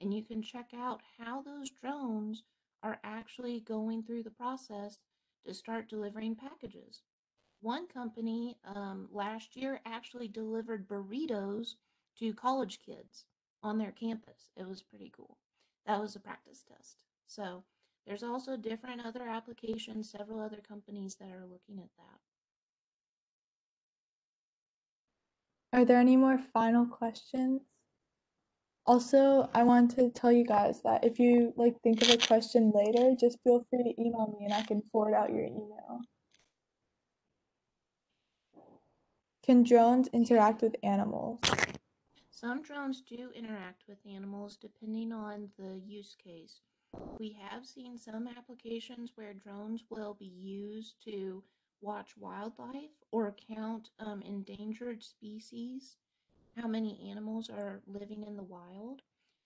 And 0.00 0.12
you 0.12 0.22
can 0.22 0.42
check 0.42 0.68
out 0.76 1.00
how 1.18 1.40
those 1.40 1.70
drones 1.70 2.42
are 2.82 2.98
actually 3.02 3.60
going 3.60 4.02
through 4.02 4.24
the 4.24 4.30
process 4.30 4.98
to 5.46 5.54
start 5.54 5.88
delivering 5.88 6.36
packages. 6.36 7.00
One 7.62 7.86
company 7.86 8.58
um, 8.66 9.08
last 9.10 9.56
year 9.56 9.80
actually 9.86 10.28
delivered 10.28 10.86
burritos 10.86 11.76
to 12.18 12.34
college 12.34 12.80
kids 12.84 13.24
on 13.64 13.78
their 13.78 13.90
campus. 13.90 14.50
It 14.56 14.68
was 14.68 14.82
pretty 14.82 15.10
cool. 15.16 15.38
That 15.86 16.00
was 16.00 16.14
a 16.14 16.20
practice 16.20 16.62
test. 16.62 17.02
So 17.26 17.64
there's 18.06 18.22
also 18.22 18.56
different 18.56 19.04
other 19.04 19.26
applications, 19.26 20.10
several 20.10 20.40
other 20.40 20.60
companies 20.66 21.16
that 21.16 21.30
are 21.30 21.46
looking 21.46 21.78
at 21.78 21.90
that. 21.96 22.20
Are 25.78 25.84
there 25.84 25.98
any 25.98 26.16
more 26.16 26.38
final 26.52 26.86
questions? 26.86 27.62
Also, 28.86 29.48
I 29.54 29.62
want 29.62 29.92
to 29.92 30.10
tell 30.10 30.30
you 30.30 30.44
guys 30.44 30.82
that 30.82 31.04
if 31.04 31.18
you 31.18 31.54
like 31.56 31.80
think 31.82 32.02
of 32.02 32.10
a 32.10 32.18
question 32.18 32.70
later, 32.74 33.16
just 33.18 33.38
feel 33.42 33.66
free 33.70 33.82
to 33.82 34.00
email 34.00 34.36
me 34.38 34.44
and 34.44 34.54
I 34.54 34.62
can 34.62 34.82
forward 34.92 35.14
out 35.14 35.30
your 35.30 35.44
email. 35.44 36.00
Can 39.42 39.62
drones 39.62 40.08
interact 40.12 40.62
with 40.62 40.76
animals? 40.82 41.40
Some 42.44 42.60
drones 42.60 43.00
do 43.00 43.30
interact 43.34 43.84
with 43.88 43.96
animals 44.06 44.58
depending 44.60 45.14
on 45.14 45.48
the 45.58 45.80
use 45.82 46.14
case. 46.22 46.60
We 47.18 47.38
have 47.40 47.64
seen 47.64 47.96
some 47.96 48.28
applications 48.28 49.12
where 49.14 49.32
drones 49.32 49.84
will 49.88 50.12
be 50.12 50.30
used 50.42 51.02
to 51.06 51.42
watch 51.80 52.10
wildlife 52.18 52.90
or 53.12 53.34
count 53.50 53.88
um, 53.98 54.20
endangered 54.20 55.02
species, 55.02 55.96
how 56.54 56.68
many 56.68 57.08
animals 57.10 57.48
are 57.48 57.80
living 57.86 58.24
in 58.26 58.36
the 58.36 58.42
wild, 58.42 59.00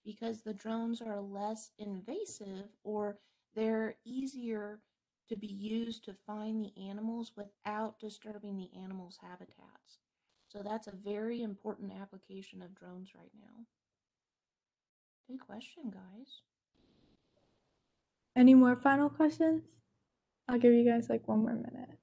because 0.04 0.42
the 0.42 0.54
drones 0.54 1.00
are 1.00 1.20
less 1.20 1.70
invasive 1.78 2.66
or 2.82 3.18
they're 3.54 3.94
easier 4.04 4.80
to 5.28 5.36
be 5.36 5.46
used 5.46 6.04
to 6.06 6.16
find 6.26 6.64
the 6.64 6.88
animals 6.90 7.30
without 7.36 8.00
disturbing 8.00 8.56
the 8.56 8.70
animals' 8.82 9.20
habitats. 9.22 10.00
So 10.48 10.62
that's 10.62 10.86
a 10.86 10.92
very 10.92 11.42
important 11.42 11.92
application 12.00 12.62
of 12.62 12.74
drones 12.74 13.10
right 13.14 13.30
now. 13.38 13.66
Good 15.28 15.40
question, 15.40 15.90
guys. 15.90 16.40
Any 18.34 18.54
more 18.54 18.76
final 18.76 19.10
questions? 19.10 19.62
I'll 20.48 20.58
give 20.58 20.72
you 20.72 20.90
guys 20.90 21.10
like 21.10 21.28
one 21.28 21.42
more 21.42 21.54
minute. 21.54 21.98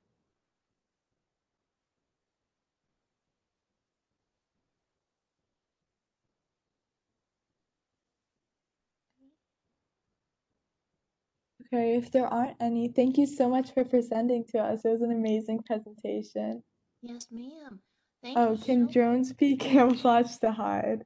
Okay, 11.74 11.96
if 11.96 12.12
there 12.12 12.28
aren't 12.28 12.58
any, 12.60 12.90
thank 12.90 13.18
you 13.18 13.26
so 13.26 13.50
much 13.50 13.74
for 13.74 13.84
presenting 13.84 14.46
to 14.50 14.60
us. 14.60 14.86
It 14.86 14.90
was 14.90 15.02
an 15.02 15.12
amazing 15.12 15.64
presentation. 15.64 16.62
Yes, 17.02 17.28
ma'am. 17.32 17.80
Thank 18.26 18.40
Oh, 18.40 18.58
can 18.58 18.88
so 18.88 18.92
drones 18.92 19.34
be 19.34 19.56
camouflaged 19.56 20.42
to 20.42 20.52
hide? 20.52 21.06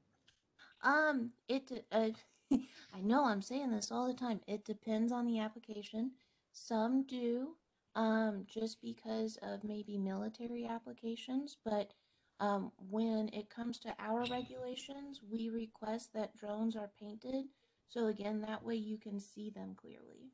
Um, 0.81 1.31
it 1.49 1.69
uh, 1.91 2.11
I 2.53 3.01
know 3.01 3.25
I'm 3.25 3.41
saying 3.41 3.71
this 3.71 3.91
all 3.91 4.07
the 4.07 4.13
time. 4.13 4.39
It 4.47 4.63
depends 4.63 5.11
on 5.11 5.25
the 5.25 5.39
application. 5.39 6.11
Some 6.53 7.03
do, 7.03 7.57
um, 7.93 8.45
just 8.47 8.81
because 8.81 9.37
of 9.41 9.65
maybe 9.65 9.97
military 9.97 10.65
applications, 10.65 11.57
but 11.65 11.91
um, 12.39 12.71
when 12.89 13.29
it 13.33 13.49
comes 13.49 13.79
to 13.79 13.93
our 13.99 14.23
regulations, 14.31 15.19
we 15.29 15.49
request 15.49 16.13
that 16.13 16.37
drones 16.37 16.77
are 16.77 16.89
painted. 16.97 17.47
So 17.89 18.07
again, 18.07 18.39
that 18.47 18.63
way 18.63 18.75
you 18.75 18.97
can 18.97 19.19
see 19.19 19.49
them 19.49 19.75
clearly. 19.75 20.31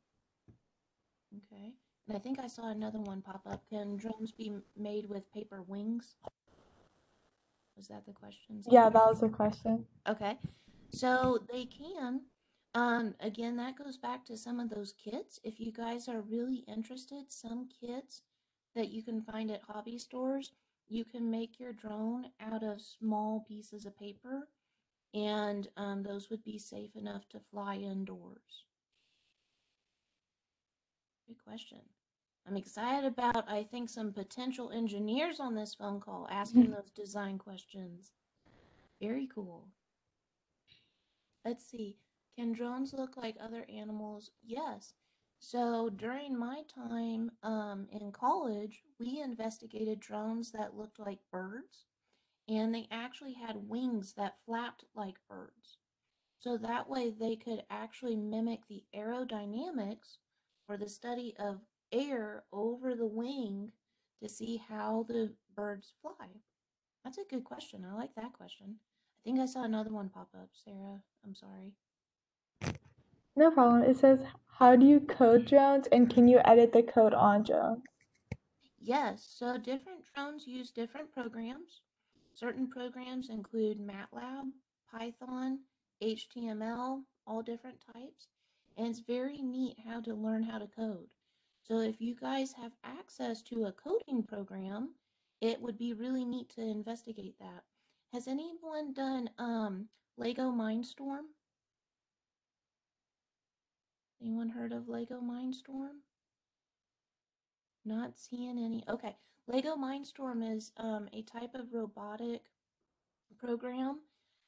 Okay. 1.36 1.72
And 2.06 2.16
I 2.16 2.20
think 2.20 2.38
I 2.38 2.46
saw 2.46 2.70
another 2.70 3.00
one 3.00 3.22
pop 3.22 3.42
up. 3.50 3.68
Can 3.68 3.96
drones 3.96 4.30
be 4.30 4.52
made 4.76 5.08
with 5.08 5.32
paper 5.32 5.62
wings? 5.62 6.14
Was 7.76 7.88
that 7.88 8.06
the 8.06 8.12
question? 8.12 8.62
Yeah, 8.70 8.88
that 8.88 9.06
was 9.06 9.20
the 9.20 9.28
question. 9.28 9.84
Okay. 10.08 10.38
So 10.90 11.38
they 11.52 11.66
can. 11.66 12.22
Um, 12.74 13.14
again, 13.20 13.56
that 13.56 13.76
goes 13.76 13.96
back 13.96 14.24
to 14.26 14.36
some 14.36 14.60
of 14.60 14.70
those 14.70 14.92
kits. 14.92 15.40
If 15.44 15.60
you 15.60 15.72
guys 15.72 16.08
are 16.08 16.20
really 16.20 16.64
interested, 16.68 17.24
some 17.30 17.68
kits 17.80 18.22
that 18.74 18.90
you 18.90 19.02
can 19.02 19.22
find 19.22 19.50
at 19.50 19.62
hobby 19.62 19.98
stores, 19.98 20.52
you 20.88 21.04
can 21.04 21.30
make 21.30 21.58
your 21.58 21.72
drone 21.72 22.26
out 22.40 22.62
of 22.62 22.80
small 22.80 23.44
pieces 23.48 23.86
of 23.86 23.98
paper, 23.98 24.48
and 25.14 25.68
um, 25.76 26.02
those 26.02 26.30
would 26.30 26.44
be 26.44 26.58
safe 26.58 26.94
enough 26.94 27.28
to 27.30 27.40
fly 27.50 27.76
indoors. 27.76 28.64
Good 31.26 31.42
question. 31.42 31.80
I'm 32.46 32.56
excited 32.56 33.04
about, 33.04 33.50
I 33.50 33.64
think, 33.64 33.88
some 33.88 34.12
potential 34.12 34.70
engineers 34.70 35.40
on 35.40 35.54
this 35.54 35.74
phone 35.74 36.00
call 36.00 36.28
asking 36.30 36.70
those 36.70 36.90
design 36.90 37.38
questions. 37.38 38.12
Very 39.00 39.28
cool. 39.32 39.68
Let's 41.44 41.64
see. 41.66 41.96
Can 42.38 42.52
drones 42.52 42.92
look 42.92 43.16
like 43.16 43.36
other 43.40 43.66
animals? 43.74 44.30
Yes. 44.44 44.94
So 45.38 45.90
during 45.90 46.38
my 46.38 46.62
time 46.72 47.30
um, 47.42 47.88
in 47.92 48.12
college, 48.12 48.82
we 48.98 49.20
investigated 49.20 50.00
drones 50.00 50.50
that 50.52 50.76
looked 50.76 50.98
like 50.98 51.18
birds, 51.30 51.84
and 52.48 52.74
they 52.74 52.86
actually 52.90 53.34
had 53.34 53.68
wings 53.68 54.14
that 54.16 54.36
flapped 54.44 54.84
like 54.94 55.16
birds. 55.28 55.78
So 56.38 56.56
that 56.58 56.88
way 56.88 57.10
they 57.10 57.36
could 57.36 57.62
actually 57.70 58.16
mimic 58.16 58.66
the 58.68 58.84
aerodynamics 58.94 60.18
or 60.68 60.76
the 60.76 60.88
study 60.88 61.34
of 61.38 61.60
air 61.92 62.44
over 62.52 62.94
the 62.94 63.06
wing 63.06 63.72
to 64.22 64.28
see 64.28 64.62
how 64.68 65.04
the 65.08 65.32
birds 65.54 65.92
fly? 66.02 66.26
That's 67.04 67.18
a 67.18 67.24
good 67.30 67.44
question. 67.44 67.86
I 67.88 67.94
like 67.94 68.14
that 68.16 68.32
question. 68.32 68.76
I 68.78 69.20
think 69.24 69.40
I 69.40 69.46
saw 69.46 69.64
another 69.64 69.90
one 69.90 70.08
pop 70.08 70.28
up. 70.34 70.48
Sarah, 70.64 71.00
I'm 71.24 71.34
sorry. 71.34 71.72
No 73.36 73.50
problem. 73.50 73.82
It 73.82 73.96
says, 73.96 74.20
how 74.46 74.74
do 74.74 74.86
you 74.86 75.00
code 75.00 75.46
drones 75.46 75.86
and 75.92 76.08
can 76.08 76.26
you 76.26 76.40
edit 76.44 76.72
the 76.72 76.82
code 76.82 77.12
on 77.12 77.42
drones? 77.42 77.82
Yes, 78.80 79.26
so 79.28 79.58
different 79.58 80.04
drones 80.14 80.46
use 80.46 80.70
different 80.70 81.12
programs. 81.12 81.82
Certain 82.34 82.68
programs 82.68 83.30
include 83.30 83.78
MATLAB, 83.78 84.50
Python, 84.90 85.60
HTML, 86.02 87.02
all 87.26 87.42
different 87.42 87.78
types. 87.92 88.28
And 88.76 88.88
it's 88.88 89.00
very 89.00 89.38
neat 89.42 89.76
how 89.86 90.00
to 90.02 90.14
learn 90.14 90.42
how 90.42 90.58
to 90.58 90.66
code. 90.66 91.08
So 91.66 91.80
if 91.80 92.00
you 92.00 92.14
guys 92.14 92.52
have 92.52 92.72
access 92.84 93.42
to 93.42 93.64
a 93.64 93.72
coding 93.72 94.22
program, 94.22 94.94
it 95.40 95.60
would 95.60 95.76
be 95.76 95.94
really 95.94 96.24
neat 96.24 96.48
to 96.50 96.60
investigate 96.60 97.34
that. 97.40 97.64
Has 98.12 98.28
anyone 98.28 98.92
done 98.92 99.30
um, 99.38 99.88
Lego 100.16 100.52
Mindstorm? 100.52 101.24
Anyone 104.22 104.48
heard 104.48 104.72
of 104.72 104.88
Lego 104.88 105.20
Mindstorm? 105.20 106.02
Not 107.84 108.16
seeing 108.16 108.58
any. 108.58 108.84
Okay, 108.88 109.16
Lego 109.48 109.74
Mindstorm 109.74 110.56
is 110.56 110.70
um, 110.76 111.08
a 111.12 111.22
type 111.22 111.54
of 111.54 111.72
robotic 111.72 112.42
program 113.38 114.02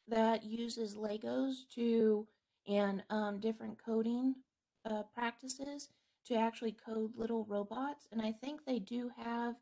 that 0.06 0.44
uses 0.44 0.94
Legos 0.94 1.68
to 1.74 2.28
and 2.68 3.02
um, 3.10 3.40
different 3.40 3.76
coding 3.84 4.36
uh, 4.88 5.02
practices 5.14 5.88
to 6.28 6.36
actually 6.36 6.72
code 6.72 7.12
little 7.16 7.44
robots. 7.44 8.06
And 8.12 8.22
I 8.22 8.32
think 8.32 8.64
they 8.64 8.78
do 8.78 9.10
have 9.16 9.56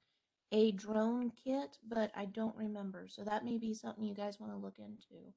a 0.52 0.72
drone 0.72 1.32
kit, 1.44 1.78
but 1.86 2.10
I 2.14 2.26
don't 2.26 2.56
remember. 2.56 3.06
So 3.08 3.22
that 3.24 3.44
may 3.44 3.58
be 3.58 3.74
something 3.74 4.04
you 4.04 4.14
guys 4.14 4.38
want 4.38 4.52
to 4.52 4.58
look 4.58 4.78
into. 4.78 5.32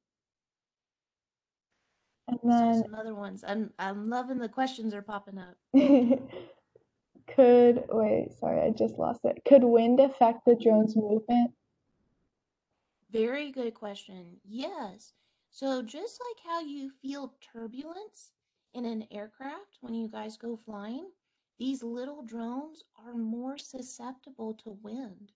And 2.27 2.39
So 2.41 2.49
then 2.49 2.83
some 2.83 2.95
other 2.95 3.15
ones. 3.15 3.43
I'm 3.47 3.71
I'm 3.79 4.09
loving 4.09 4.37
the 4.37 4.49
questions 4.49 4.93
are 4.93 5.01
popping 5.01 5.39
up. 5.39 5.55
could, 7.35 7.83
wait, 7.89 8.29
sorry, 8.39 8.61
I 8.61 8.69
just 8.69 8.99
lost 8.99 9.21
it. 9.23 9.41
Could 9.47 9.63
wind 9.63 9.99
affect 9.99 10.45
the 10.45 10.55
drone's 10.55 10.95
movement? 10.95 11.51
Very 13.11 13.51
good 13.51 13.73
question. 13.73 14.37
Yes. 14.45 15.13
So 15.49 15.81
just 15.81 16.21
like 16.27 16.45
how 16.45 16.61
you 16.61 16.91
feel 17.01 17.33
turbulence 17.51 18.31
in 18.73 18.85
an 18.85 19.05
aircraft 19.11 19.77
when 19.81 19.95
you 19.95 20.07
guys 20.07 20.37
go 20.37 20.59
flying, 20.65 21.09
these 21.59 21.83
little 21.83 22.23
drones 22.23 22.83
are 23.05 23.15
more 23.15 23.57
susceptible 23.57 24.55
to 24.55 24.77
wind. 24.83 25.33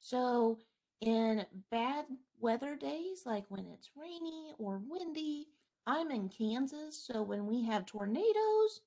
So 0.00 0.58
in 1.00 1.46
bad 1.70 2.06
weather 2.40 2.76
days, 2.76 3.22
like 3.26 3.46
when 3.48 3.66
it's 3.66 3.90
rainy 3.96 4.54
or 4.58 4.82
windy, 4.88 5.48
I'm 5.86 6.10
in 6.10 6.28
Kansas, 6.28 7.02
so 7.02 7.22
when 7.22 7.46
we 7.46 7.64
have 7.66 7.86
tornadoes, 7.86 8.82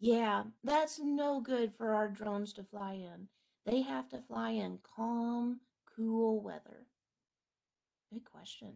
yeah, 0.00 0.44
that's 0.64 1.00
no 1.00 1.40
good 1.40 1.72
for 1.76 1.94
our 1.94 2.08
drones 2.08 2.52
to 2.54 2.64
fly 2.64 2.94
in. 2.94 3.28
They 3.66 3.82
have 3.82 4.08
to 4.10 4.22
fly 4.28 4.50
in 4.50 4.78
calm, 4.96 5.60
cool 5.96 6.42
weather. 6.42 6.86
Good 8.12 8.24
question. 8.24 8.74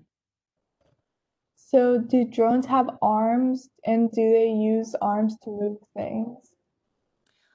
So 1.56 1.98
do 1.98 2.24
drones 2.24 2.66
have 2.66 2.98
arms 3.02 3.68
and 3.86 4.10
do 4.10 4.30
they 4.30 4.48
use 4.48 4.94
arms 5.02 5.36
to 5.44 5.50
move 5.50 5.78
things? 5.96 6.38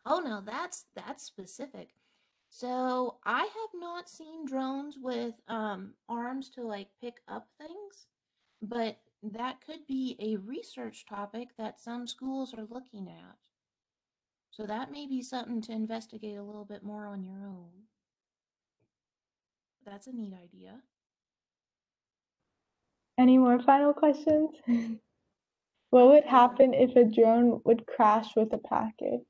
Oh 0.06 0.20
no, 0.20 0.42
that's 0.46 0.86
that's 0.96 1.24
specific. 1.24 1.90
So 2.50 3.18
I 3.24 3.42
have 3.42 3.80
not 3.80 4.10
seen 4.10 4.46
drones 4.46 4.98
with 5.02 5.36
um, 5.48 5.94
arms 6.10 6.50
to 6.52 6.64
like 6.64 6.90
pick 7.00 7.22
up 7.28 7.48
things, 7.58 8.08
but 8.62 8.98
that 9.24 9.62
could 9.66 9.86
be 9.88 10.18
a 10.20 10.38
research 10.38 11.06
topic 11.06 11.50
that 11.58 11.80
some 11.80 12.08
schools 12.08 12.54
are 12.54 12.68
looking 12.70 13.08
at. 13.08 13.38
So 14.50 14.66
that 14.66 14.92
may 14.92 15.08
be 15.08 15.22
something 15.22 15.62
to 15.62 15.72
investigate 15.72 16.38
a 16.38 16.44
little 16.44 16.66
bit 16.66 16.84
more 16.84 17.06
on 17.06 17.24
your 17.24 17.46
own. 17.46 17.70
That's 19.86 20.08
a 20.08 20.12
neat 20.12 20.34
idea. 20.34 20.82
Any 23.18 23.38
more 23.38 23.62
final 23.62 23.94
questions? 23.94 24.52
What 25.92 26.08
would 26.08 26.24
happen 26.24 26.74
if 26.74 26.96
a 26.96 27.04
drone 27.04 27.62
would 27.66 27.86
crash 27.86 28.34
with 28.38 28.54
a 28.54 28.58
package? 28.58 29.26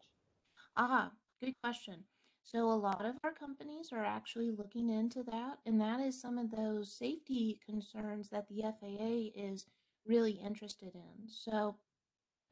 Ah, 0.75 1.11
good 1.39 1.53
question. 1.61 2.03
So 2.43 2.69
a 2.71 2.73
lot 2.75 3.05
of 3.05 3.15
our 3.23 3.31
companies 3.33 3.91
are 3.93 4.03
actually 4.03 4.51
looking 4.51 4.89
into 4.89 5.23
that, 5.23 5.59
and 5.65 5.79
that 5.79 5.99
is 6.01 6.19
some 6.19 6.37
of 6.37 6.51
those 6.51 6.91
safety 6.91 7.59
concerns 7.65 8.29
that 8.29 8.47
the 8.49 8.63
FAA 8.63 9.31
is 9.35 9.65
really 10.05 10.31
interested 10.33 10.93
in. 10.95 11.27
So 11.29 11.77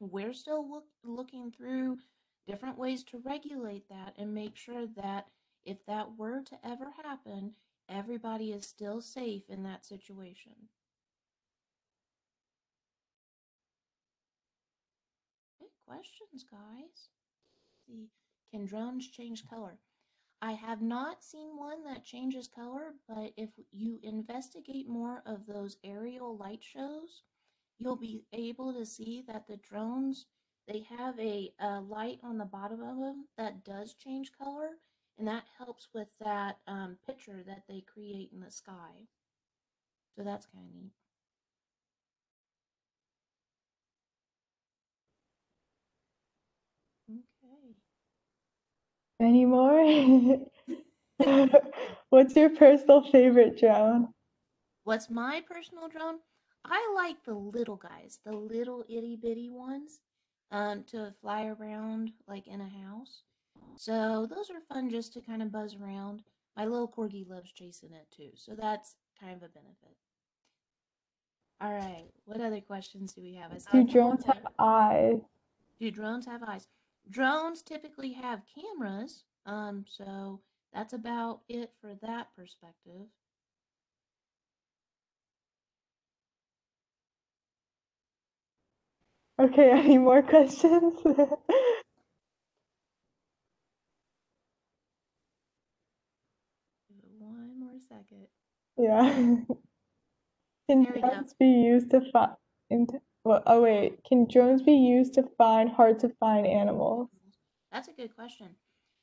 we're 0.00 0.34
still 0.34 0.68
look, 0.70 0.86
looking 1.04 1.52
through 1.52 1.98
different 2.48 2.78
ways 2.78 3.04
to 3.04 3.18
regulate 3.18 3.88
that 3.90 4.14
and 4.18 4.34
make 4.34 4.56
sure 4.56 4.86
that 4.96 5.28
if 5.66 5.84
that 5.86 6.16
were 6.18 6.42
to 6.42 6.58
ever 6.66 6.90
happen, 7.04 7.54
everybody 7.88 8.52
is 8.52 8.66
still 8.68 9.00
safe 9.02 9.50
in 9.50 9.64
that 9.64 9.86
situation. 9.86 10.70
Good 15.60 15.70
questions, 15.86 16.42
guys. 16.42 17.09
See, 17.90 18.08
can 18.52 18.64
drones 18.66 19.08
change 19.08 19.46
color? 19.48 19.78
I 20.42 20.52
have 20.52 20.82
not 20.82 21.24
seen 21.24 21.56
one 21.56 21.84
that 21.84 22.04
changes 22.04 22.48
color, 22.48 22.94
but 23.08 23.32
if 23.36 23.50
you 23.72 24.00
investigate 24.02 24.88
more 24.88 25.22
of 25.26 25.46
those 25.46 25.78
aerial 25.84 26.36
light 26.36 26.62
shows, 26.62 27.22
you'll 27.78 27.96
be 27.96 28.24
able 28.32 28.74
to 28.74 28.86
see 28.86 29.22
that 29.28 29.46
the 29.48 29.58
drones 29.58 30.26
they 30.68 30.80
have 30.98 31.18
a, 31.18 31.52
a 31.60 31.80
light 31.80 32.20
on 32.22 32.38
the 32.38 32.44
bottom 32.46 32.82
of 32.82 32.98
them 32.98 33.26
that 33.38 33.64
does 33.64 33.94
change 33.94 34.32
color, 34.38 34.78
and 35.18 35.28
that 35.28 35.44
helps 35.58 35.88
with 35.94 36.08
that 36.20 36.58
um, 36.68 36.98
picture 37.06 37.42
that 37.46 37.64
they 37.68 37.82
create 37.82 38.30
in 38.32 38.40
the 38.40 38.50
sky. 38.50 39.08
So 40.14 40.22
that's 40.22 40.46
kind 40.46 40.68
of 40.68 40.74
neat. 40.74 40.92
Okay. 47.08 47.74
Any 49.20 49.44
more? 49.44 49.80
What's 52.10 52.34
your 52.34 52.50
personal 52.50 53.02
favorite 53.02 53.58
drone? 53.58 54.08
What's 54.84 55.10
my 55.10 55.42
personal 55.46 55.88
drone? 55.88 56.16
I 56.64 56.92
like 56.94 57.22
the 57.24 57.34
little 57.34 57.76
guys, 57.76 58.18
the 58.24 58.32
little 58.32 58.84
itty 58.88 59.16
bitty 59.16 59.50
ones, 59.50 60.00
um, 60.50 60.84
to 60.88 61.12
fly 61.20 61.46
around 61.46 62.12
like 62.26 62.46
in 62.46 62.60
a 62.60 62.86
house. 62.86 63.22
So 63.76 64.26
those 64.28 64.50
are 64.50 64.60
fun 64.74 64.90
just 64.90 65.12
to 65.14 65.20
kind 65.20 65.42
of 65.42 65.52
buzz 65.52 65.76
around. 65.76 66.22
My 66.56 66.64
little 66.64 66.88
corgi 66.88 67.28
loves 67.28 67.52
chasing 67.52 67.92
it 67.92 68.06
too, 68.14 68.30
so 68.34 68.54
that's 68.54 68.96
kind 69.20 69.36
of 69.36 69.42
a 69.42 69.48
benefit. 69.48 69.96
All 71.60 71.72
right, 71.72 72.08
what 72.24 72.40
other 72.40 72.60
questions 72.60 73.12
do 73.12 73.22
we 73.22 73.34
have? 73.34 73.52
I 73.52 73.58
saw 73.58 73.70
a 73.78 73.84
Do 73.84 73.92
drones 73.92 74.24
have 74.24 74.46
eyes? 74.58 75.20
Do 75.78 75.90
drones 75.90 76.26
have 76.26 76.42
eyes? 76.42 76.66
Drones 77.08 77.62
typically 77.62 78.12
have 78.12 78.42
cameras, 78.54 79.24
um, 79.46 79.84
so 79.88 80.40
that's 80.72 80.92
about 80.92 81.40
it 81.48 81.72
for 81.80 81.94
that 82.02 82.28
perspective. 82.36 83.08
Okay, 89.40 89.70
any 89.72 89.98
more 89.98 90.22
questions? 90.22 90.98
One 97.18 97.60
more 97.60 97.78
second. 97.88 98.26
Yeah. 98.76 99.12
Can 100.68 100.84
There 100.84 100.92
we 100.94 101.00
go. 101.02 101.08
drones 101.08 101.34
be 101.38 101.46
used 101.46 101.90
to 101.90 102.00
find, 102.12 102.36
well, 103.24 103.42
oh 103.46 103.62
wait, 103.62 104.02
can 104.04 104.26
drones 104.26 104.62
be 104.62 104.72
used 104.72 105.14
to 105.14 105.24
find 105.36 105.68
hard 105.68 105.98
to 106.00 106.08
find 106.20 106.46
animals? 106.46 107.08
That's 107.72 107.88
a 107.88 107.92
good 107.92 108.14
question. 108.14 108.48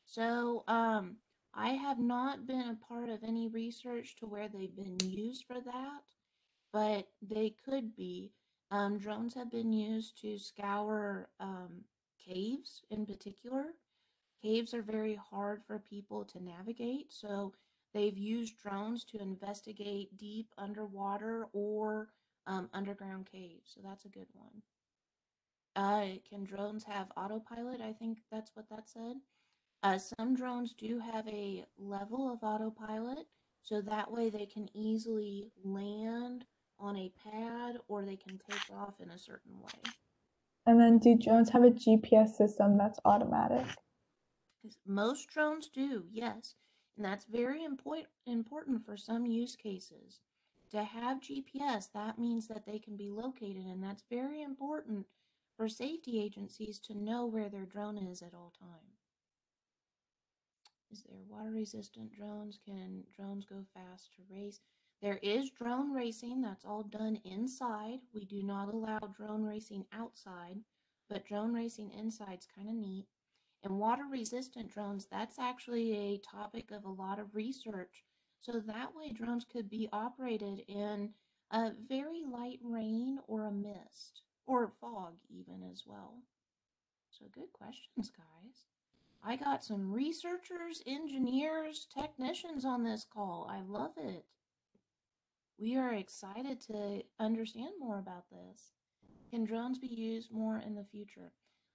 So, 0.06 0.64
um, 0.68 1.18
I 1.54 1.70
have 1.70 2.00
not 2.00 2.46
been 2.46 2.70
a 2.70 2.86
part 2.88 3.10
of 3.10 3.24
any 3.24 3.48
research 3.48 4.16
to 4.18 4.28
where 4.28 4.48
they've 4.48 4.76
been 4.76 4.98
used 5.04 5.46
for 5.46 5.60
that, 5.60 6.02
but 6.72 7.08
they 7.22 7.56
could 7.66 7.96
be. 7.96 8.32
Um, 8.70 9.00
drones 9.00 9.34
have 9.34 9.50
been 9.50 9.72
used 9.72 10.22
to 10.22 10.38
scour 10.38 11.30
um, 11.40 11.82
caves 12.24 12.82
in 12.92 13.06
particular. 13.06 13.66
Caves 14.44 14.74
are 14.74 14.84
very 14.84 15.16
hard 15.16 15.64
for 15.66 15.80
people 15.80 16.26
to 16.26 16.44
navigate, 16.44 17.12
so 17.12 17.54
they've 17.94 18.18
used 18.18 18.58
drones 18.62 19.04
to 19.06 19.22
investigate 19.22 20.16
deep 20.18 20.48
underwater 20.58 21.48
or 21.54 22.10
um, 22.48 22.70
underground 22.74 23.28
caves. 23.32 23.72
So 23.76 23.82
that's 23.84 24.06
a 24.06 24.10
good 24.10 24.28
one. 24.34 24.62
Uh, 25.76 26.16
can 26.28 26.44
drones 26.44 26.84
have 26.86 27.12
autopilot? 27.16 27.82
I 27.82 27.94
think 27.94 28.20
that's 28.32 28.52
what 28.56 28.68
that 28.70 28.90
said. 28.90 29.18
Uh, 29.84 29.98
some 29.98 30.36
drones 30.36 30.74
do 30.74 31.00
have 31.00 31.28
a 31.28 31.66
level 31.78 32.34
of 32.34 32.40
autopilot, 32.42 33.28
so 33.62 33.82
that 33.82 34.12
way 34.12 34.30
they 34.30 34.48
can 34.48 34.70
easily 34.74 35.52
land 35.64 36.46
on 36.80 36.96
a 36.96 37.12
pad 37.24 37.78
or 37.88 38.04
they 38.04 38.16
can 38.16 38.40
take 38.50 38.76
off 38.76 38.96
in 39.00 39.12
a 39.12 39.20
certain 39.20 39.60
way. 39.62 39.92
And 40.66 40.80
then 40.80 40.98
do 40.98 41.16
drones 41.16 41.50
have 41.52 41.64
a 41.64 41.70
GPS 41.70 42.30
system 42.30 42.78
that's 42.78 43.00
automatic? 43.06 43.66
Most 44.86 45.30
drones 45.30 45.70
do, 45.70 46.06
yes. 46.12 46.56
And 46.96 47.06
that's 47.06 47.26
very 47.26 47.64
important 47.64 48.08
important 48.26 48.84
for 48.84 48.98
some 48.98 49.26
use 49.26 49.56
cases. 49.56 50.22
To 50.72 50.84
have 50.84 51.22
GPS, 51.22 51.88
that 51.88 52.20
means 52.20 52.48
that 52.48 52.66
they 52.66 52.80
can 52.80 52.96
be 52.96 53.10
located, 53.10 53.66
and 53.66 53.84
that's 53.84 54.04
very 54.10 54.42
important 54.42 55.08
for 55.56 55.68
safety 55.68 56.22
agencies 56.22 56.80
to 56.82 56.94
know 56.94 57.26
where 57.26 57.50
their 57.50 57.66
drone 57.66 57.98
is 57.98 58.22
at 58.22 58.34
all 58.34 58.54
time. 58.60 58.98
Is 60.92 61.04
there 61.04 61.20
water 61.28 61.52
resistant 61.52 62.12
drones? 62.12 62.60
Can 62.66 63.06
drones 63.16 63.46
go 63.46 63.64
fast 63.74 64.14
to 64.16 64.24
race? 64.30 64.62
There 65.02 65.20
is 65.22 65.52
drone 65.52 65.94
racing, 65.94 66.42
that's 66.42 66.66
all 66.66 66.84
done 66.84 67.20
inside. 67.24 68.00
We 68.14 68.26
do 68.26 68.42
not 68.42 68.74
allow 68.74 69.00
drone 69.00 69.44
racing 69.44 69.86
outside, 69.92 70.58
but 71.10 71.26
drone 71.26 71.54
racing 71.54 71.92
inside 71.92 72.40
is 72.40 72.48
kind 72.48 72.70
of 72.70 72.76
neat. 72.76 73.06
And 73.64 73.80
water 73.80 74.06
resistant 74.10 74.70
drones, 74.70 75.06
that's 75.06 75.40
actually 75.40 75.94
a 75.94 76.18
topic 76.20 76.72
of 76.72 76.86
a 76.86 76.90
lot 76.90 77.20
of 77.20 77.36
research. 77.36 78.04
So 78.40 78.60
that 78.60 78.96
way, 78.96 79.12
drones 79.12 79.46
could 79.46 79.70
be 79.70 79.90
operated 79.92 80.64
in 80.68 81.12
a 81.52 81.72
very 81.88 82.24
light 82.24 82.60
rain 82.64 83.20
or 83.28 83.46
a 83.46 83.52
mist 83.52 84.22
or 84.46 84.72
fog, 84.80 85.16
even 85.30 85.64
as 85.72 85.84
well. 85.86 86.16
So, 87.10 87.26
good 87.34 87.52
questions, 87.52 88.12
guys. 88.12 88.68
I 89.24 89.36
got 89.36 89.64
some 89.64 89.92
researchers, 89.92 90.82
engineers, 90.86 91.88
technicians 91.94 92.64
on 92.64 92.84
this 92.84 93.04
call. 93.04 93.50
I 93.52 93.62
love 93.62 93.94
it. 93.98 94.26
We 95.58 95.76
are 95.76 95.94
excited 95.94 96.62
to 96.68 97.02
understand 97.20 97.72
more 97.80 97.98
about 97.98 98.26
this. 98.30 98.74
Can 99.32 99.44
drones 99.44 99.80
be 99.80 99.88
used 99.88 100.32
more 100.32 100.60
in 100.60 100.76
the 100.76 100.86
future? 100.86 101.32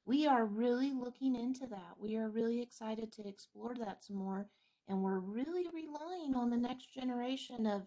We 0.06 0.26
are 0.26 0.46
really 0.46 0.92
looking 0.92 1.34
into 1.34 1.66
that. 1.66 1.96
We 1.98 2.16
are 2.16 2.28
really 2.28 2.62
excited 2.62 3.12
to 3.12 3.28
explore 3.28 3.74
that 3.78 4.04
some 4.04 4.16
more. 4.16 4.46
And 4.89 5.03
we're 5.03 5.20
really 5.20 5.66
relying 5.72 6.35
on 6.35 6.51
the 6.51 6.57
next 6.57 6.93
generation 6.93 7.66
of 7.66 7.83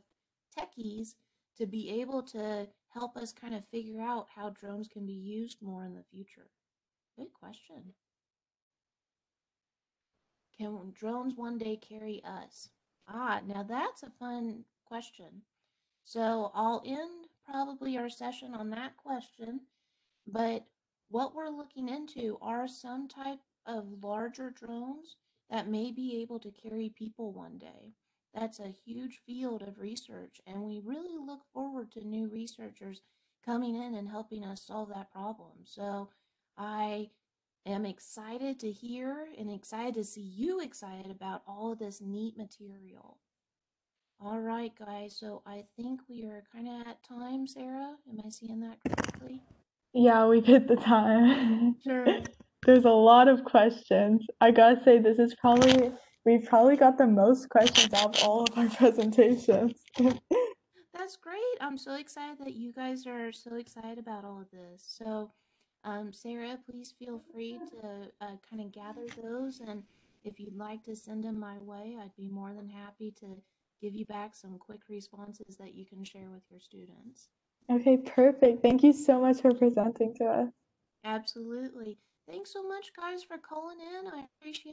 techies 0.57 1.15
to 1.57 1.65
be 1.65 2.01
able 2.01 2.23
to 2.23 2.67
help 2.89 3.17
us 3.17 3.33
kind 3.33 3.53
of 3.53 3.67
figure 3.67 4.01
out 4.01 4.27
how 4.33 4.49
drones 4.49 4.87
can 4.87 5.05
be 5.05 5.13
used 5.13 5.61
more 5.61 5.85
in 5.85 5.93
the 5.93 6.03
future. 6.11 6.49
Good 7.17 7.33
question. 7.33 7.93
Can 10.57 10.93
drones 10.97 11.35
one 11.35 11.57
day 11.57 11.77
carry 11.77 12.23
us? 12.23 12.69
Ah, 13.07 13.41
now 13.45 13.63
that's 13.63 14.03
a 14.03 14.11
fun 14.19 14.63
question. 14.85 15.41
So 16.03 16.51
I'll 16.53 16.81
end 16.85 17.27
probably 17.45 17.97
our 17.97 18.09
session 18.09 18.53
on 18.53 18.69
that 18.71 18.95
question. 18.97 19.61
But 20.27 20.65
what 21.09 21.35
we're 21.35 21.49
looking 21.49 21.89
into 21.89 22.37
are 22.41 22.67
some 22.67 23.07
type 23.07 23.39
of 23.65 24.03
larger 24.03 24.49
drones 24.49 25.17
that 25.49 25.69
may 25.69 25.91
be 25.91 26.21
able 26.21 26.39
to 26.39 26.51
carry 26.51 26.89
people 26.89 27.33
one 27.33 27.57
day. 27.57 27.93
That's 28.33 28.59
a 28.59 28.75
huge 28.85 29.19
field 29.25 29.61
of 29.61 29.79
research, 29.79 30.41
and 30.45 30.63
we 30.63 30.81
really 30.83 31.17
look 31.17 31.41
forward 31.53 31.91
to 31.93 32.05
new 32.05 32.27
researchers 32.27 33.01
coming 33.45 33.75
in 33.75 33.95
and 33.95 34.09
helping 34.09 34.43
us 34.43 34.61
solve 34.65 34.89
that 34.89 35.11
problem. 35.11 35.51
So 35.63 36.09
I 36.57 37.11
am 37.65 37.85
excited 37.85 38.59
to 38.59 38.71
hear 38.71 39.27
and 39.37 39.49
excited 39.51 39.95
to 39.95 40.03
see 40.03 40.21
you 40.21 40.61
excited 40.61 41.11
about 41.11 41.43
all 41.47 41.71
of 41.71 41.79
this 41.79 42.01
neat 42.01 42.37
material. 42.37 43.19
All 44.19 44.39
right, 44.39 44.71
guys, 44.77 45.15
so 45.19 45.41
I 45.45 45.65
think 45.77 46.01
we 46.09 46.23
are 46.25 46.43
kind 46.53 46.67
of 46.67 46.87
at 46.87 47.03
time, 47.03 47.47
Sarah. 47.47 47.95
Am 48.09 48.21
I 48.25 48.29
seeing 48.29 48.61
that 48.61 48.77
correctly? 48.87 49.41
Yeah, 49.93 50.27
we've 50.27 50.45
hit 50.45 50.67
the 50.67 50.77
time. 50.77 51.75
Sure. 51.83 52.23
There's 52.65 52.85
a 52.85 52.89
lot 52.89 53.27
of 53.27 53.43
questions. 53.43 54.25
I 54.41 54.49
gotta 54.49 54.83
say, 54.83 54.97
this 54.97 55.19
is 55.19 55.35
probably, 55.35 55.91
we've 56.25 56.45
probably 56.45 56.75
got 56.75 56.97
the 56.97 57.05
most 57.05 57.47
questions 57.49 57.93
out 57.93 58.17
of 58.17 58.27
all 58.27 58.43
of 58.43 58.57
our 58.57 58.67
presentations. 58.77 59.83
That's 59.95 61.15
great. 61.15 61.41
I'm 61.61 61.77
so 61.77 61.93
excited 61.93 62.39
that 62.39 62.55
you 62.55 62.73
guys 62.73 63.05
are 63.05 63.31
so 63.31 63.55
excited 63.55 63.99
about 63.99 64.25
all 64.25 64.41
of 64.41 64.49
this. 64.49 64.83
So, 64.83 65.31
um, 65.83 66.11
Sarah, 66.11 66.57
please 66.67 66.95
feel 66.97 67.21
free 67.31 67.59
to 67.69 68.09
uh, 68.19 68.37
kind 68.49 68.61
of 68.61 68.71
gather 68.71 69.05
those. 69.21 69.59
And 69.59 69.83
if 70.23 70.39
you'd 70.39 70.57
like 70.57 70.83
to 70.85 70.95
send 70.95 71.23
them 71.23 71.39
my 71.39 71.59
way, 71.59 71.95
I'd 72.01 72.15
be 72.17 72.29
more 72.29 72.51
than 72.53 72.67
happy 72.67 73.13
to 73.19 73.27
give 73.79 73.93
you 73.93 74.05
back 74.05 74.33
some 74.33 74.57
quick 74.57 74.81
responses 74.89 75.57
that 75.57 75.75
you 75.75 75.85
can 75.85 76.03
share 76.03 76.29
with 76.31 76.41
your 76.49 76.59
students. 76.59 77.29
Okay, 77.69 77.97
perfect. 77.97 78.63
Thank 78.63 78.81
you 78.81 78.93
so 78.93 79.21
much 79.21 79.41
for 79.41 79.53
presenting 79.53 80.15
to 80.15 80.25
us. 80.25 80.49
Absolutely. 81.03 81.99
Thanks 82.27 82.51
so 82.51 82.67
much, 82.67 82.91
guys, 82.95 83.23
for 83.23 83.37
calling 83.37 83.77
in. 83.79 84.07
I 84.07 84.23
appreciate 84.39 84.63